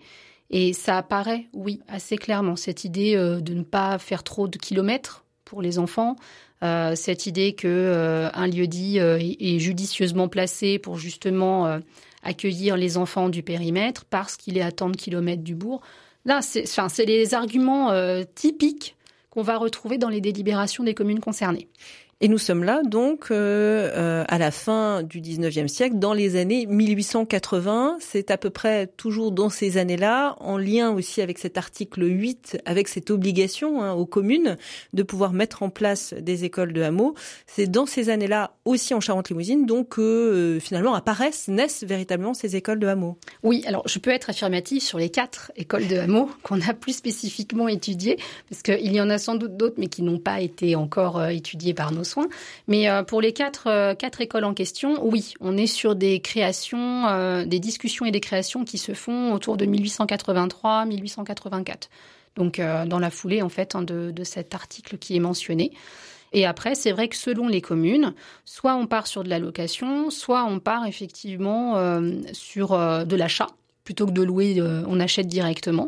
Et 0.50 0.74
ça 0.74 0.98
apparaît, 0.98 1.48
oui, 1.54 1.80
assez 1.88 2.18
clairement, 2.18 2.56
cette 2.56 2.84
idée 2.84 3.16
de 3.16 3.54
ne 3.54 3.64
pas 3.64 3.98
faire 4.00 4.24
trop 4.24 4.48
de 4.48 4.58
kilomètres 4.58 5.24
pour 5.52 5.62
les 5.62 5.80
enfants. 5.80 6.16
cette 6.96 7.26
idée 7.26 7.52
que 7.52 8.30
un 8.34 8.48
lieu 8.48 8.68
dit 8.68 9.00
est, 9.00 9.60
judicieusement 9.60 10.30
placé 10.30 10.80
pour 10.80 10.98
justement 10.98 11.80
accueillir 12.24 12.78
les 12.78 12.96
enfants 12.96 13.28
du 13.28 13.44
périmètre 13.44 14.06
parce 14.06 14.38
qu'il 14.38 14.58
est 14.58 14.62
à 14.62 14.72
tant 14.72 14.90
de 14.90 14.96
kilomètres 14.96 15.44
du 15.44 15.54
bourg. 15.54 15.82
Là, 16.24 16.40
c'est 16.42 17.06
les 17.06 17.34
arguments 17.34 17.92
typiques 18.34 18.96
qu'on 19.30 19.42
va 19.42 19.58
retrouver 19.58 19.98
dans 19.98 20.08
les 20.08 20.22
délibérations 20.22 20.86
des 20.86 20.94
communes 20.94 21.20
concernées. 21.20 21.68
Et 22.24 22.28
nous 22.28 22.38
sommes 22.38 22.64
là 22.64 22.84
donc 22.84 23.32
euh, 23.32 23.90
euh, 23.96 24.24
à 24.28 24.38
la 24.38 24.52
fin 24.52 25.02
du 25.02 25.22
19e 25.22 25.68
siècle, 25.68 25.96
dans 25.98 26.14
les 26.14 26.36
années 26.36 26.68
1880. 26.68 27.98
C'est 28.00 28.30
à 28.30 28.38
peu 28.38 28.52
près 28.52 28.86
toujours 28.86 29.32
dans 29.32 29.50
ces 29.50 29.80
années-là, 29.80 30.36
en 30.40 30.60
lien 30.60 30.92
aussi 30.92 31.24
avec 31.24 31.40
cet 31.40 31.58
article 31.58 32.04
8, 32.04 32.62
avec 32.66 32.90
cette 32.90 33.10
obligation 33.10 33.82
hein, 33.82 33.94
aux 33.94 34.06
communes 34.06 34.58
de 34.94 35.02
pouvoir 35.02 35.34
mettre 35.34 35.64
en 35.64 35.72
place 35.72 36.14
des 36.14 36.44
écoles 36.44 36.74
de 36.74 36.84
hameaux. 36.84 37.16
C'est 37.48 37.66
dans 37.66 37.88
ces 37.88 38.10
années-là 38.10 38.54
aussi 38.66 38.94
en 38.94 39.00
Charente-Limousine 39.00 39.66
donc 39.66 39.90
que 39.96 40.02
euh, 40.02 40.60
finalement 40.60 40.94
apparaissent, 40.94 41.48
naissent 41.48 41.84
véritablement 41.84 42.36
ces 42.36 42.56
écoles 42.56 42.78
de 42.78 42.86
hameaux. 42.86 43.18
Oui, 43.42 43.64
alors 43.66 43.88
je 43.88 43.98
peux 43.98 44.12
être 44.12 44.30
affirmative 44.30 44.84
sur 44.84 45.00
les 45.00 45.10
quatre 45.10 45.52
écoles 45.56 45.88
de 45.88 45.98
hameaux 45.98 46.30
qu'on 46.44 46.62
a 46.62 46.76
plus 46.76 46.94
spécifiquement 46.94 47.68
étudiées, 47.68 48.18
parce 48.48 48.62
qu'il 48.62 48.94
y 48.94 49.02
en 49.02 49.10
a 49.10 49.18
sans 49.18 49.34
doute 49.34 49.58
d'autres, 49.58 49.78
mais 49.80 49.88
qui 49.88 50.04
n'ont 50.04 50.20
pas 50.20 50.40
été 50.40 50.76
encore 50.76 51.26
étudiées 51.26 51.74
par 51.74 51.92
nos 51.92 52.04
mais 52.68 52.90
euh, 52.90 53.04
pour 53.04 53.22
les 53.22 53.34
quatre, 53.34 53.68
euh, 53.68 53.94
quatre 53.96 54.22
écoles 54.22 54.44
en 54.44 54.54
question, 54.54 55.04
oui, 55.06 55.34
on 55.40 55.58
est 55.58 55.68
sur 55.68 55.96
des 55.96 56.20
créations, 56.20 57.08
euh, 57.08 57.46
des 57.46 57.60
discussions 57.60 58.06
et 58.06 58.12
des 58.12 58.20
créations 58.20 58.66
qui 58.66 58.78
se 58.78 58.94
font 58.94 59.34
autour 59.34 59.58
de 59.58 59.66
1883-1884. 59.66 61.90
Donc 62.38 62.62
dans 62.62 63.00
la 63.00 63.10
foulée 63.10 63.42
en 63.42 63.50
fait 63.50 63.76
hein, 63.76 63.82
de 63.82 64.24
cet 64.24 64.56
article 64.56 64.98
qui 64.98 65.18
est 65.18 65.20
mentionné. 65.20 65.74
Et 66.32 66.46
après, 66.46 66.76
c'est 66.76 66.94
vrai 66.94 67.10
que 67.10 67.18
selon 67.18 67.50
les 67.50 67.60
communes, 67.60 68.14
soit 68.46 68.76
on 68.76 68.88
part 68.88 69.08
sur 69.08 69.26
de 69.26 69.30
la 69.30 69.38
location, 69.38 70.10
soit 70.10 70.46
on 70.46 70.62
part 70.62 70.86
effectivement 70.86 72.00
sur 72.32 72.70
de 72.70 73.16
l'achat 73.18 73.48
plutôt 73.84 74.06
que 74.06 74.12
de 74.12 74.22
louer, 74.22 74.62
on 74.88 75.02
achète 75.02 75.28
directement. 75.28 75.88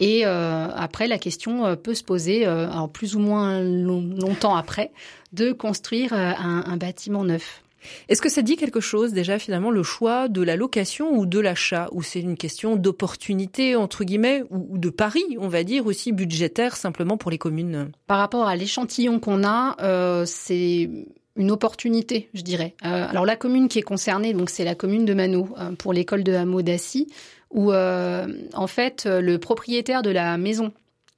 Et 0.00 0.24
euh, 0.24 0.68
après, 0.74 1.08
la 1.08 1.18
question 1.18 1.66
euh, 1.66 1.76
peut 1.76 1.94
se 1.94 2.04
poser, 2.04 2.46
euh, 2.46 2.70
alors 2.70 2.90
plus 2.90 3.16
ou 3.16 3.18
moins 3.18 3.60
longtemps 3.60 4.54
après, 4.54 4.92
de 5.32 5.52
construire 5.52 6.12
un, 6.12 6.64
un 6.66 6.76
bâtiment 6.76 7.24
neuf. 7.24 7.62
Est-ce 8.08 8.22
que 8.22 8.28
ça 8.28 8.42
dit 8.42 8.56
quelque 8.56 8.80
chose 8.80 9.12
déjà 9.12 9.38
finalement 9.38 9.70
le 9.70 9.82
choix 9.82 10.28
de 10.28 10.42
la 10.42 10.56
location 10.56 11.16
ou 11.16 11.26
de 11.26 11.38
l'achat? 11.38 11.88
Ou 11.92 12.02
c'est 12.02 12.20
une 12.20 12.36
question 12.36 12.76
d'opportunité 12.76 13.76
entre 13.76 14.04
guillemets 14.04 14.42
ou, 14.50 14.78
de 14.78 14.90
pari 14.90 15.22
on 15.38 15.48
va 15.48 15.64
dire 15.64 15.86
aussi 15.86 16.12
budgétaire 16.12 16.76
simplement 16.76 17.16
pour 17.16 17.30
les 17.30 17.38
communes? 17.38 17.90
Par 18.06 18.18
rapport 18.18 18.48
à 18.48 18.56
l'échantillon 18.56 19.20
qu'on 19.20 19.44
a, 19.44 19.76
euh, 19.80 20.24
c'est 20.26 20.90
une 21.36 21.50
opportunité, 21.52 22.28
je 22.34 22.42
dirais. 22.42 22.74
Euh, 22.84 23.06
alors 23.08 23.24
la 23.24 23.36
commune 23.36 23.68
qui 23.68 23.78
est 23.78 23.82
concernée, 23.82 24.34
donc 24.34 24.50
c'est 24.50 24.64
la 24.64 24.74
commune 24.74 25.04
de 25.04 25.14
Mano 25.14 25.48
pour 25.78 25.92
l'école 25.92 26.24
de 26.24 26.32
hameau 26.32 26.62
d'Assy 26.62 27.06
où 27.50 27.72
euh, 27.72 28.26
en 28.54 28.66
fait 28.66 29.06
le 29.06 29.38
propriétaire 29.38 30.02
de 30.02 30.10
la 30.10 30.36
maison 30.38 30.72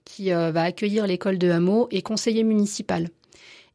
qui 0.04 0.32
euh, 0.32 0.50
va 0.50 0.62
accueillir 0.62 1.06
l'école 1.06 1.38
de 1.38 1.50
hameau 1.50 1.88
est 1.90 2.02
conseiller 2.02 2.44
municipal. 2.44 3.08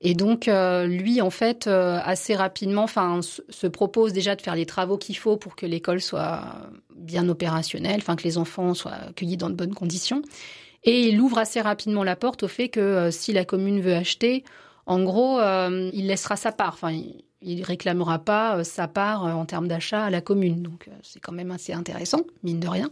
Et 0.02 0.14
donc 0.14 0.48
euh, 0.48 0.86
lui 0.86 1.22
en 1.22 1.30
fait 1.30 1.68
assez 1.68 2.36
rapidement, 2.36 2.84
enfin 2.84 3.22
se 3.22 3.68
propose 3.68 4.14
déjà 4.14 4.36
de 4.36 4.42
faire 4.42 4.56
les 4.56 4.66
travaux 4.66 4.98
qu'il 4.98 5.18
faut 5.18 5.38
pour 5.38 5.56
que 5.56 5.66
l'école 5.66 6.02
soit 6.02 6.44
bien 6.96 7.28
opérationnelle, 7.30 7.98
enfin 7.98 8.16
que 8.16 8.24
les 8.24 8.38
enfants 8.38 8.74
soient 8.74 8.94
accueillis 9.10 9.38
dans 9.38 9.50
de 9.50 9.56
bonnes 9.56 9.74
conditions. 9.74 10.22
Et 10.84 11.08
il 11.08 11.20
ouvre 11.20 11.40
assez 11.40 11.62
rapidement 11.62 12.04
la 12.04 12.16
porte 12.16 12.44
au 12.44 12.48
fait 12.48 12.70
que 12.70 13.10
si 13.10 13.34
la 13.34 13.44
commune 13.44 13.82
veut 13.82 13.96
acheter, 13.96 14.44
en 14.86 15.02
gros, 15.02 15.40
il 15.42 16.06
laissera 16.06 16.36
sa 16.36 16.52
part. 16.52 16.74
Enfin, 16.76 16.96
réclamera 17.64 18.20
pas 18.20 18.58
euh, 18.58 18.64
sa 18.64 18.88
part 18.88 19.26
euh, 19.26 19.32
en 19.32 19.46
termes 19.46 19.68
d'achat 19.68 20.06
à 20.06 20.10
la 20.10 20.22
commune. 20.22 20.62
Donc 20.62 20.88
euh, 20.88 20.92
c'est 21.04 21.20
quand 21.20 21.32
même 21.32 21.52
assez 21.52 21.74
intéressant, 21.74 22.22
mine 22.44 22.60
de 22.60 22.68
rien. 22.68 22.90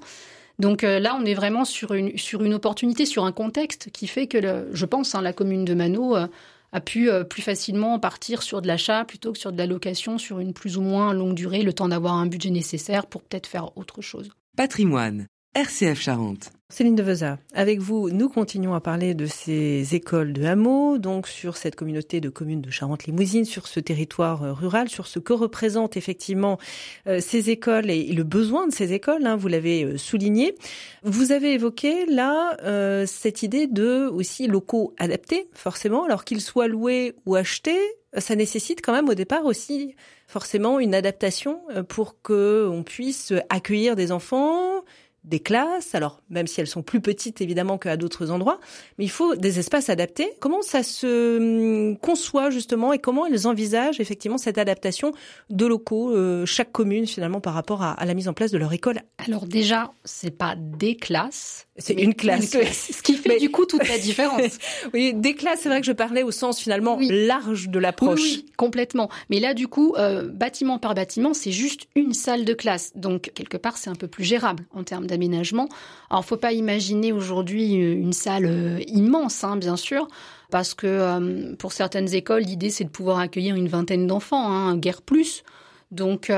Donc 0.60 0.84
là, 0.84 1.18
on 1.20 1.26
est 1.26 1.34
vraiment 1.34 1.66
sur 1.66 1.96
une, 1.96 2.16
sur 2.16 2.44
une 2.44 2.54
opportunité, 2.54 3.08
sur 3.08 3.26
un 3.26 3.32
contexte 3.32 3.90
qui 3.92 4.06
fait 4.06 4.28
que, 4.28 4.68
je 4.72 4.86
pense, 4.86 5.16
hein, 5.16 5.24
la 5.24 5.34
commune 5.34 5.66
de 5.66 5.74
Mano 5.74 6.16
a 6.16 6.80
pu 6.80 7.10
plus 7.28 7.42
facilement 7.42 7.98
partir 7.98 8.44
sur 8.44 8.62
de 8.62 8.68
l'achat 8.68 9.04
plutôt 9.04 9.32
que 9.34 9.40
sur 9.40 9.52
de 9.52 9.58
la 9.58 9.66
location 9.66 10.20
sur 10.20 10.38
une 10.38 10.54
plus 10.54 10.78
ou 10.78 10.82
moins 10.82 11.12
longue 11.12 11.34
durée, 11.34 11.64
le 11.64 11.74
temps 11.74 11.88
d'avoir 11.88 12.14
un 12.14 12.28
budget 12.28 12.52
nécessaire 12.52 13.08
pour 13.08 13.24
peut-être 13.24 13.48
faire 13.48 13.76
autre 13.80 14.02
chose. 14.02 14.30
Patrimoine, 14.56 15.26
RCF 15.56 16.00
Charente. 16.00 16.52
Céline 16.74 16.96
Deveza, 16.96 17.38
avec 17.54 17.78
vous, 17.78 18.10
nous 18.10 18.30
continuons 18.30 18.74
à 18.74 18.82
parler 18.82 19.14
de 19.14 19.28
ces 19.28 19.94
écoles 19.94 20.34
de 20.34 20.44
hameaux, 20.44 20.98
donc 20.98 21.28
sur 21.28 21.56
cette 21.56 21.76
communauté 21.76 22.20
de 22.20 22.30
communes 22.30 22.62
de 22.62 22.72
Charente-Limousine, 22.72 23.46
sur 23.46 23.68
ce 23.68 23.80
territoire 23.80 24.42
euh, 24.42 24.54
rural, 24.54 24.90
sur 24.90 25.06
ce 25.06 25.20
que 25.20 25.34
représentent 25.34 25.98
effectivement 25.98 26.58
euh, 27.06 27.20
ces 27.20 27.52
écoles 27.52 27.92
et 27.92 28.12
le 28.12 28.24
besoin 28.24 28.66
de 28.66 28.74
ces 28.74 28.92
écoles, 28.92 29.28
hein, 29.28 29.36
vous 29.36 29.50
l'avez 29.50 29.84
euh, 29.84 29.98
souligné. 30.00 30.56
Vous 31.04 31.32
avez 31.32 31.54
évoqué 31.54 32.08
là 32.08 32.58
cette 33.06 33.44
idée 33.44 33.68
de 33.68 34.08
aussi 34.08 34.48
locaux 34.48 34.96
adaptés, 34.98 35.50
forcément, 35.54 36.06
alors 36.06 36.26
qu'ils 36.26 36.42
soient 36.42 36.68
loués 36.68 37.14
ou 37.28 37.36
achetés, 37.36 37.80
ça 38.18 38.36
nécessite 38.36 38.82
quand 38.82 38.94
même 38.94 39.10
au 39.10 39.14
départ 39.14 39.46
aussi 39.46 39.96
forcément 40.28 40.80
une 40.80 40.96
adaptation 40.96 41.62
pour 41.88 42.22
que 42.22 42.68
on 42.72 42.84
puisse 42.84 43.34
accueillir 43.50 43.96
des 43.96 44.12
enfants, 44.12 44.84
des 45.24 45.40
classes, 45.40 45.96
alors 45.96 46.22
même 46.30 46.48
si 46.48 46.60
elles 46.60 46.68
sont 46.68 46.82
plus 46.82 47.02
petites 47.02 47.42
évidemment 47.42 47.78
qu'à 47.78 47.98
d'autres 47.98 48.32
endroits, 48.32 48.60
mais 48.98 49.06
il 49.06 49.10
faut 49.10 49.36
des 49.36 49.60
espaces 49.60 49.90
adaptés. 49.90 50.32
Comment 50.40 50.62
ça 50.62 50.84
se 50.84 51.38
hum, 51.38 51.98
conçoit 51.98 52.50
justement 52.50 52.94
et 52.94 53.00
comment 53.00 53.26
ils 53.26 53.48
envisagent 53.48 54.00
effectivement 54.00 54.38
cette 54.38 54.58
adaptation 54.58 55.14
de 55.50 55.66
locaux, 55.66 56.12
euh, 56.12 56.46
chaque 56.46 56.72
commune 56.72 57.08
finalement 57.08 57.42
par 57.42 57.54
rapport 57.54 57.84
à, 57.84 57.92
à, 57.92 58.06
la 58.06 58.14
mise 58.14 58.28
en 58.28 58.34
place 58.34 58.52
de 58.52 58.58
leur 58.58 58.74
école? 58.74 59.02
Alors 59.26 59.46
déjà, 59.48 59.92
c'est 60.04 60.38
pas 60.38 60.56
des 60.58 60.96
classes, 60.96 61.68
c'est 61.78 61.94
une 61.94 62.14
classe. 62.14 62.52
Ce 62.52 63.02
qui 63.02 63.16
fait 63.16 63.40
du 63.40 63.50
coup 63.50 63.66
toute 63.66 63.88
la 63.88 63.98
différence. 63.98 64.60
oui, 64.94 65.14
des 65.14 65.34
classes, 65.34 65.62
c'est 65.62 65.70
vrai 65.70 65.82
que 65.82 65.88
je 65.88 65.92
parlais 65.92 66.24
au 66.24 66.32
sens 66.32 66.60
finalement 66.60 67.00
large 67.02 67.70
de 67.70 67.80
l'approche. 67.80 68.22
Oui, 68.22 68.46
complètement. 68.58 69.10
Mais 69.30 69.40
là, 69.40 69.54
du 69.54 69.68
coup, 69.68 69.96
euh, 69.98 70.28
bâtiment 70.28 70.78
par 70.78 70.94
bâtiment, 70.94 71.34
c'est 71.34 71.52
juste 71.52 71.88
une 71.96 72.14
salle 72.14 72.46
de 72.46 72.54
classe. 72.54 72.92
Donc, 72.96 73.32
quelque 73.34 73.58
part, 73.58 73.78
c'est 73.78 73.90
un 73.90 73.96
peu 73.96 74.08
plus 74.08 74.24
gérable 74.24 74.66
en 74.74 74.84
termes 74.84 75.08
d'aménagement. 75.14 75.70
Alors, 76.10 76.26
faut 76.26 76.38
pas 76.38 76.54
imaginer 76.54 77.12
aujourd'hui 77.12 77.74
une 77.74 78.14
salle 78.14 78.46
euh, 78.46 78.80
immense, 78.88 79.44
hein, 79.44 79.56
bien 79.56 79.78
sûr, 79.78 80.08
parce 80.52 80.74
que 80.74 80.88
euh, 80.88 81.56
pour 81.56 81.72
certaines 81.72 82.14
écoles, 82.14 82.44
l'idée, 82.44 82.70
c'est 82.70 82.84
de 82.84 82.90
pouvoir 82.90 83.20
accueillir 83.20 83.56
une 83.56 83.68
vingtaine 83.68 84.08
d'enfants, 84.08 84.52
hein, 84.52 84.76
guère 84.78 85.02
plus. 85.02 85.44
Donc, 85.92 86.32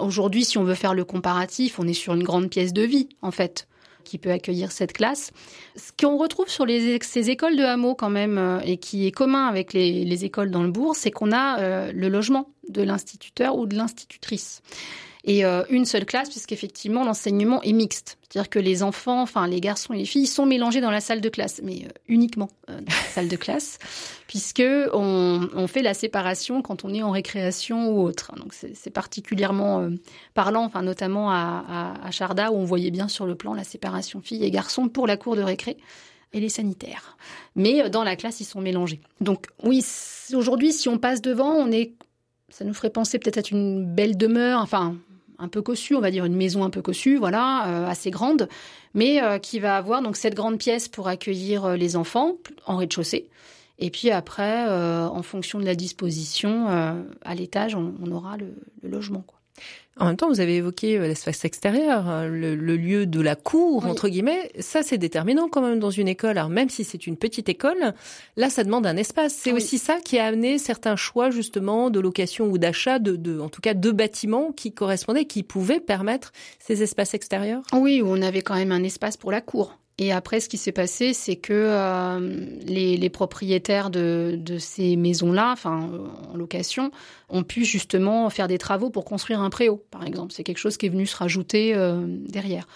aujourd'hui, 0.00 0.44
si 0.44 0.56
on 0.56 0.64
veut 0.64 0.74
faire 0.74 0.94
le 0.94 1.04
comparatif, 1.04 1.78
on 1.78 1.86
est 1.86 1.92
sur 1.92 2.14
une 2.14 2.22
grande 2.22 2.48
pièce 2.48 2.72
de 2.72 2.80
vie, 2.80 3.10
en 3.20 3.30
fait 3.30 3.68
qui 4.08 4.18
peut 4.18 4.30
accueillir 4.30 4.72
cette 4.72 4.92
classe. 4.92 5.30
Ce 5.76 5.92
qu'on 5.98 6.16
retrouve 6.16 6.48
sur 6.48 6.66
ces 7.02 7.30
écoles 7.30 7.56
de 7.56 7.62
hameaux 7.62 7.94
quand 7.94 8.10
même, 8.10 8.38
euh, 8.38 8.60
et 8.64 8.78
qui 8.78 9.06
est 9.06 9.12
commun 9.12 9.46
avec 9.46 9.72
les, 9.72 10.04
les 10.04 10.24
écoles 10.24 10.50
dans 10.50 10.62
le 10.62 10.70
bourg, 10.70 10.96
c'est 10.96 11.10
qu'on 11.10 11.30
a 11.30 11.60
euh, 11.60 11.92
le 11.92 12.08
logement 12.08 12.50
de 12.68 12.82
l'instituteur 12.82 13.56
ou 13.56 13.66
de 13.66 13.76
l'institutrice 13.76 14.62
et 15.24 15.44
euh, 15.44 15.62
une 15.68 15.84
seule 15.84 16.06
classe, 16.06 16.30
puisqu'effectivement 16.30 17.04
l'enseignement 17.04 17.60
est 17.62 17.72
mixte. 17.72 18.18
C'est-à-dire 18.22 18.50
que 18.50 18.58
les 18.58 18.82
enfants, 18.82 19.22
enfin 19.22 19.46
les 19.48 19.60
garçons 19.60 19.94
et 19.94 19.98
les 19.98 20.04
filles, 20.04 20.26
sont 20.26 20.46
mélangés 20.46 20.80
dans 20.80 20.90
la 20.90 21.00
salle 21.00 21.20
de 21.20 21.28
classe, 21.28 21.60
mais 21.62 21.84
euh, 21.84 21.88
uniquement 22.06 22.48
euh, 22.70 22.80
dans 22.80 22.94
la 22.94 23.10
salle 23.10 23.28
de 23.28 23.36
classe, 23.36 23.78
puisque 24.26 24.62
on, 24.92 25.66
fait 25.66 25.82
la 25.82 25.94
séparation 25.94 26.62
quand 26.62 26.84
on 26.84 26.94
est 26.94 27.02
en 27.02 27.10
récréation 27.10 27.90
ou 27.90 28.02
autre. 28.02 28.32
Donc 28.36 28.54
c'est 28.54 28.90
particulièrement 28.90 29.88
parlant, 30.34 30.64
enfin 30.64 30.82
notamment 30.82 31.30
à, 31.30 31.64
à, 31.68 32.06
à 32.06 32.10
Charda, 32.10 32.52
où 32.52 32.56
on 32.56 32.64
voyait 32.64 32.90
bien 32.90 33.08
sur 33.08 33.26
le 33.26 33.34
plan 33.34 33.54
la 33.54 33.64
séparation 33.64 34.20
filles 34.20 34.44
et 34.44 34.50
garçons 34.50 34.88
pour 34.88 35.06
la 35.06 35.16
cour 35.16 35.36
de 35.36 35.42
récré 35.42 35.76
et 36.32 36.40
les 36.40 36.48
sanitaires. 36.48 37.16
Mais 37.54 37.90
dans 37.90 38.04
la 38.04 38.16
classe, 38.16 38.40
ils 38.40 38.44
sont 38.44 38.60
mélangés. 38.60 39.00
Donc 39.20 39.46
oui, 39.62 39.84
aujourd'hui, 40.32 40.72
si 40.72 40.88
on 40.88 40.98
passe 40.98 41.20
devant, 41.20 41.52
on 41.52 41.70
est, 41.70 41.92
ça 42.48 42.64
nous 42.64 42.74
ferait 42.74 42.90
penser 42.90 43.18
peut-être 43.18 43.38
à 43.38 43.56
une 43.56 43.84
belle 43.84 44.16
demeure, 44.16 44.60
enfin 44.60 44.96
un 45.38 45.48
peu 45.48 45.62
cossue, 45.62 45.94
on 45.94 46.00
va 46.00 46.10
dire 46.10 46.24
une 46.24 46.36
maison 46.36 46.64
un 46.64 46.70
peu 46.70 46.82
cossue, 46.82 47.16
voilà, 47.16 47.68
euh, 47.68 47.86
assez 47.86 48.10
grande, 48.10 48.48
mais 48.94 49.22
euh, 49.22 49.38
qui 49.38 49.60
va 49.60 49.76
avoir 49.76 50.02
donc 50.02 50.16
cette 50.16 50.34
grande 50.34 50.58
pièce 50.58 50.88
pour 50.88 51.08
accueillir 51.08 51.64
euh, 51.64 51.76
les 51.76 51.96
enfants 51.96 52.36
en 52.66 52.76
rez-de-chaussée. 52.76 53.28
Et 53.78 53.90
puis 53.90 54.10
après, 54.10 54.68
en 54.68 55.22
fonction 55.22 55.60
de 55.60 55.64
la 55.64 55.76
disposition, 55.76 56.66
à 56.66 57.34
l'étage, 57.36 57.76
on, 57.76 58.10
aura 58.10 58.36
le, 58.36 58.52
le 58.82 58.88
logement. 58.88 59.22
Quoi. 59.24 59.37
En 60.00 60.06
même 60.06 60.16
temps, 60.16 60.28
vous 60.28 60.40
avez 60.40 60.56
évoqué 60.56 60.96
euh, 60.96 61.08
l'espace 61.08 61.44
extérieur, 61.44 62.06
hein, 62.08 62.26
le, 62.28 62.54
lieu 62.54 63.06
de 63.06 63.20
la 63.20 63.34
cour, 63.34 63.84
entre 63.86 64.08
guillemets. 64.08 64.52
Ça, 64.60 64.82
c'est 64.82 64.98
déterminant 64.98 65.48
quand 65.48 65.60
même 65.60 65.80
dans 65.80 65.90
une 65.90 66.06
école. 66.06 66.38
Alors, 66.38 66.50
même 66.50 66.68
si 66.68 66.84
c'est 66.84 67.06
une 67.06 67.16
petite 67.16 67.48
école, 67.48 67.94
là, 68.36 68.50
ça 68.50 68.62
demande 68.62 68.86
un 68.86 68.96
espace. 68.96 69.34
C'est 69.34 69.52
aussi 69.52 69.78
ça 69.78 69.98
qui 70.04 70.18
a 70.18 70.26
amené 70.26 70.58
certains 70.58 70.96
choix, 70.96 71.30
justement, 71.30 71.90
de 71.90 71.98
location 71.98 72.46
ou 72.46 72.58
d'achat, 72.58 72.98
de, 72.98 73.16
de, 73.16 73.40
en 73.40 73.48
tout 73.48 73.60
cas, 73.60 73.74
de 73.74 73.90
bâtiments 73.90 74.52
qui 74.52 74.72
correspondaient, 74.72 75.24
qui 75.24 75.42
pouvaient 75.42 75.80
permettre 75.80 76.32
ces 76.60 76.82
espaces 76.82 77.14
extérieurs. 77.14 77.62
Oui, 77.72 78.00
on 78.04 78.22
avait 78.22 78.42
quand 78.42 78.54
même 78.54 78.72
un 78.72 78.84
espace 78.84 79.16
pour 79.16 79.32
la 79.32 79.40
cour 79.40 79.78
Et 80.00 80.12
après, 80.12 80.38
ce 80.38 80.48
qui 80.48 80.58
s'est 80.58 80.72
passé, 80.72 81.12
c'est 81.12 81.34
que 81.34 81.52
euh, 81.52 82.46
les, 82.64 83.10
propriétaires 83.10 83.90
de, 83.90 84.38
ces 84.58 84.94
maisons-là, 84.94 85.50
enfin 85.52 85.90
en 86.32 86.36
location, 86.36 86.92
ont 87.28 87.42
pu 87.42 87.64
justement 87.64 88.30
faire 88.30 88.46
des 88.46 88.58
travaux 88.58 88.90
pour 88.90 89.04
construire 89.04 89.40
un 89.40 89.50
préau, 89.50 89.84
par 89.90 90.06
exemple. 90.06 90.32
C'est 90.32 90.44
quelque 90.44 90.58
chose 90.58 90.76
qui 90.76 90.86
est 90.86 90.90
venu 90.90 91.04
se 91.04 91.16
rajouter 91.16 91.74
euh, 91.74 92.04
derrière. 92.06 92.68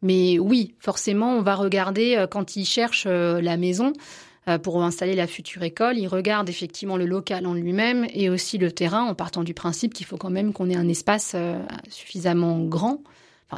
Mais 0.00 0.38
oui, 0.38 0.74
forcément, 0.78 1.36
on 1.36 1.42
va 1.42 1.54
regarder 1.54 2.16
euh, 2.16 2.26
quand 2.26 2.56
ils 2.56 2.64
cherchent 2.64 3.06
la 3.06 3.56
maison 3.58 3.92
pour 4.62 4.82
installer 4.82 5.14
la 5.14 5.26
future 5.26 5.62
école, 5.62 5.98
ils 5.98 6.08
regardent 6.08 6.48
effectivement 6.48 6.96
le 6.96 7.04
local 7.04 7.46
en 7.46 7.52
lui-même 7.54 8.06
et 8.14 8.30
aussi 8.30 8.56
le 8.58 8.72
terrain 8.72 9.02
en 9.02 9.14
partant 9.14 9.44
du 9.44 9.54
principe 9.54 9.92
qu'il 9.92 10.06
faut 10.06 10.16
quand 10.16 10.30
même 10.30 10.52
qu'on 10.52 10.70
ait 10.70 10.76
un 10.76 10.88
espace 10.88 11.36
suffisamment 11.88 12.58
grand 12.64 13.00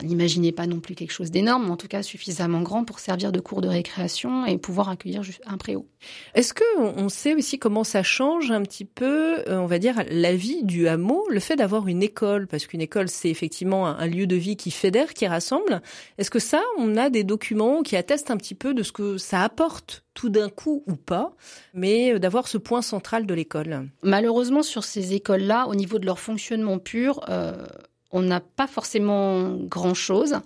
n'imaginez 0.02 0.52
pas 0.52 0.66
non 0.66 0.80
plus 0.80 0.94
quelque 0.94 1.12
chose 1.12 1.30
d'énorme, 1.30 1.64
mais 1.66 1.70
en 1.70 1.76
tout 1.76 1.88
cas 1.88 2.02
suffisamment 2.02 2.62
grand 2.62 2.84
pour 2.84 2.98
servir 2.98 3.32
de 3.32 3.40
cours 3.40 3.60
de 3.60 3.68
récréation 3.68 4.46
et 4.46 4.56
pouvoir 4.58 4.88
accueillir 4.88 5.22
un 5.46 5.58
préau. 5.58 5.86
Est-ce 6.34 6.54
que 6.54 6.64
on 6.78 7.08
sait 7.08 7.34
aussi 7.34 7.58
comment 7.58 7.84
ça 7.84 8.02
change 8.02 8.50
un 8.50 8.62
petit 8.62 8.84
peu, 8.84 9.40
euh, 9.48 9.58
on 9.58 9.66
va 9.66 9.78
dire, 9.78 10.02
la 10.08 10.34
vie 10.34 10.64
du 10.64 10.88
hameau, 10.88 11.26
le 11.28 11.40
fait 11.40 11.56
d'avoir 11.56 11.88
une 11.88 12.02
école, 12.02 12.46
parce 12.46 12.66
qu'une 12.66 12.80
école 12.80 13.08
c'est 13.08 13.28
effectivement 13.28 13.86
un, 13.86 14.06
lieu 14.06 14.26
de 14.26 14.36
vie 14.36 14.56
qui 14.56 14.70
fédère, 14.70 15.14
qui 15.14 15.26
rassemble. 15.26 15.82
Est-ce 16.18 16.30
que 16.30 16.38
ça, 16.38 16.62
on 16.78 16.96
a 16.96 17.10
des 17.10 17.24
documents 17.24 17.82
qui 17.82 17.96
attestent 17.96 18.30
un 18.30 18.36
petit 18.36 18.54
peu 18.54 18.74
de 18.74 18.82
ce 18.82 18.92
que 18.92 19.18
ça 19.18 19.42
apporte 19.42 20.04
tout 20.14 20.28
d'un 20.28 20.48
coup 20.48 20.82
ou 20.86 20.96
pas, 20.96 21.34
mais 21.74 22.18
d'avoir 22.18 22.48
ce 22.48 22.58
point 22.58 22.82
central 22.82 23.26
de 23.26 23.34
l'école? 23.34 23.88
Malheureusement, 24.02 24.62
sur 24.62 24.84
ces 24.84 25.14
écoles-là, 25.14 25.66
au 25.68 25.74
niveau 25.74 25.98
de 25.98 26.06
leur 26.06 26.18
fonctionnement 26.18 26.78
pur, 26.78 27.20
euh, 27.28 27.66
on 28.12 28.20
n'a 28.22 28.40
pas 28.40 28.66
forcément 28.66 29.56
grand-chose. 29.56 30.36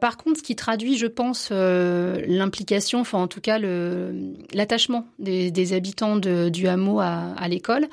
Par 0.00 0.16
contre, 0.16 0.38
ce 0.38 0.42
qui 0.42 0.54
traduit, 0.54 0.96
je 0.96 1.06
pense, 1.06 1.48
euh, 1.50 2.22
l'implication, 2.26 3.00
enfin 3.00 3.18
en 3.18 3.26
tout 3.26 3.40
cas 3.40 3.58
l'attachement 3.58 5.06
des, 5.18 5.72
habitants 5.72 6.16
du 6.16 6.68
hameau 6.68 7.00
à, 7.00 7.48
l'école, 7.48 7.88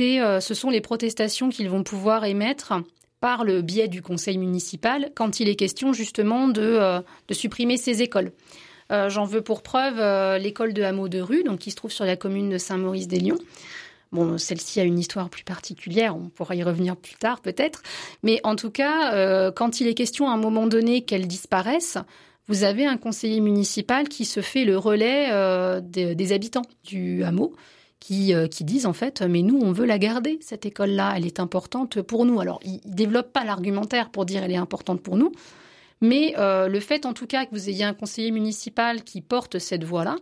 euh, 0.00 0.40
ce 0.40 0.54
sont 0.54 0.70
les 0.70 0.80
protestations 0.80 1.48
qu'ils 1.48 1.70
vont 1.70 1.82
pouvoir 1.82 2.24
émettre 2.24 2.74
par 3.20 3.42
le 3.42 3.62
biais 3.62 3.88
du 3.88 4.00
conseil 4.00 4.38
municipal 4.38 5.10
quand 5.16 5.40
il 5.40 5.48
est 5.48 5.56
question 5.56 5.92
justement 5.92 6.46
de, 6.46 6.62
euh, 6.62 7.00
supprimer 7.32 7.76
ces 7.76 8.02
écoles. 8.02 8.32
J'en 8.90 9.26
veux 9.26 9.42
pour 9.42 9.62
preuve 9.62 9.98
l'école 10.40 10.72
de 10.72 10.82
hameau 10.82 11.08
de 11.08 11.20
rue, 11.20 11.42
donc 11.42 11.58
qui 11.58 11.70
se 11.70 11.76
trouve 11.76 11.92
sur 11.92 12.06
la 12.06 12.16
commune 12.16 12.48
de 12.48 12.56
Saint-Maurice-des-Lyons. 12.56 13.36
Bon, 14.10 14.38
celle-ci 14.38 14.80
a 14.80 14.84
une 14.84 14.98
histoire 14.98 15.28
plus 15.28 15.44
particulière, 15.44 16.16
on 16.16 16.30
pourra 16.30 16.54
y 16.54 16.62
revenir 16.62 16.96
plus 16.96 17.16
tard 17.16 17.40
peut-être. 17.40 17.82
Mais 18.22 18.40
en 18.42 18.56
tout 18.56 18.70
cas, 18.70 19.12
euh, 19.12 19.52
quand 19.52 19.80
il 19.80 19.86
est 19.86 19.94
question 19.94 20.28
à 20.28 20.32
un 20.32 20.38
moment 20.38 20.66
donné 20.66 21.02
qu'elle 21.02 21.26
disparaisse, 21.26 21.98
vous 22.46 22.64
avez 22.64 22.86
un 22.86 22.96
conseiller 22.96 23.40
municipal 23.40 24.08
qui 24.08 24.24
se 24.24 24.40
fait 24.40 24.64
le 24.64 24.78
relais 24.78 25.28
euh, 25.30 25.80
des, 25.82 26.32
habitants 26.32 26.64
du 26.84 27.22
hameau. 27.22 27.54
Qui, 28.00 28.32
euh, 28.32 28.46
qui, 28.46 28.62
disent 28.62 28.86
en 28.86 28.92
fait, 28.92 29.22
mais 29.22 29.42
nous, 29.42 29.58
on 29.60 29.72
veut 29.72 29.84
la 29.84 29.98
garder, 29.98 30.38
cette 30.40 30.64
école-là, 30.64 31.14
elle 31.16 31.26
est 31.26 31.40
importante 31.40 32.00
pour 32.00 32.24
nous. 32.24 32.38
Alors, 32.38 32.60
ils 32.62 32.80
ne 32.88 32.94
développent 32.94 33.32
pas 33.32 33.44
l'argumentaire 33.44 34.10
pour 34.10 34.24
dire 34.24 34.44
elle 34.44 34.52
est 34.52 34.56
importante 34.56 35.02
pour 35.02 35.16
nous, 35.16 35.32
mais 36.00 36.32
le 36.38 36.78
fait 36.78 37.06
en 37.06 37.12
tout 37.12 37.26
cas 37.26 37.44
que 37.44 37.50
vous 37.50 37.68
ayez 37.68 37.82
un 37.82 37.94
conseiller 37.94 38.30
municipal 38.30 39.02
qui 39.02 39.20
porte 39.20 39.58
cette 39.58 39.82
voix-là, 39.82 40.14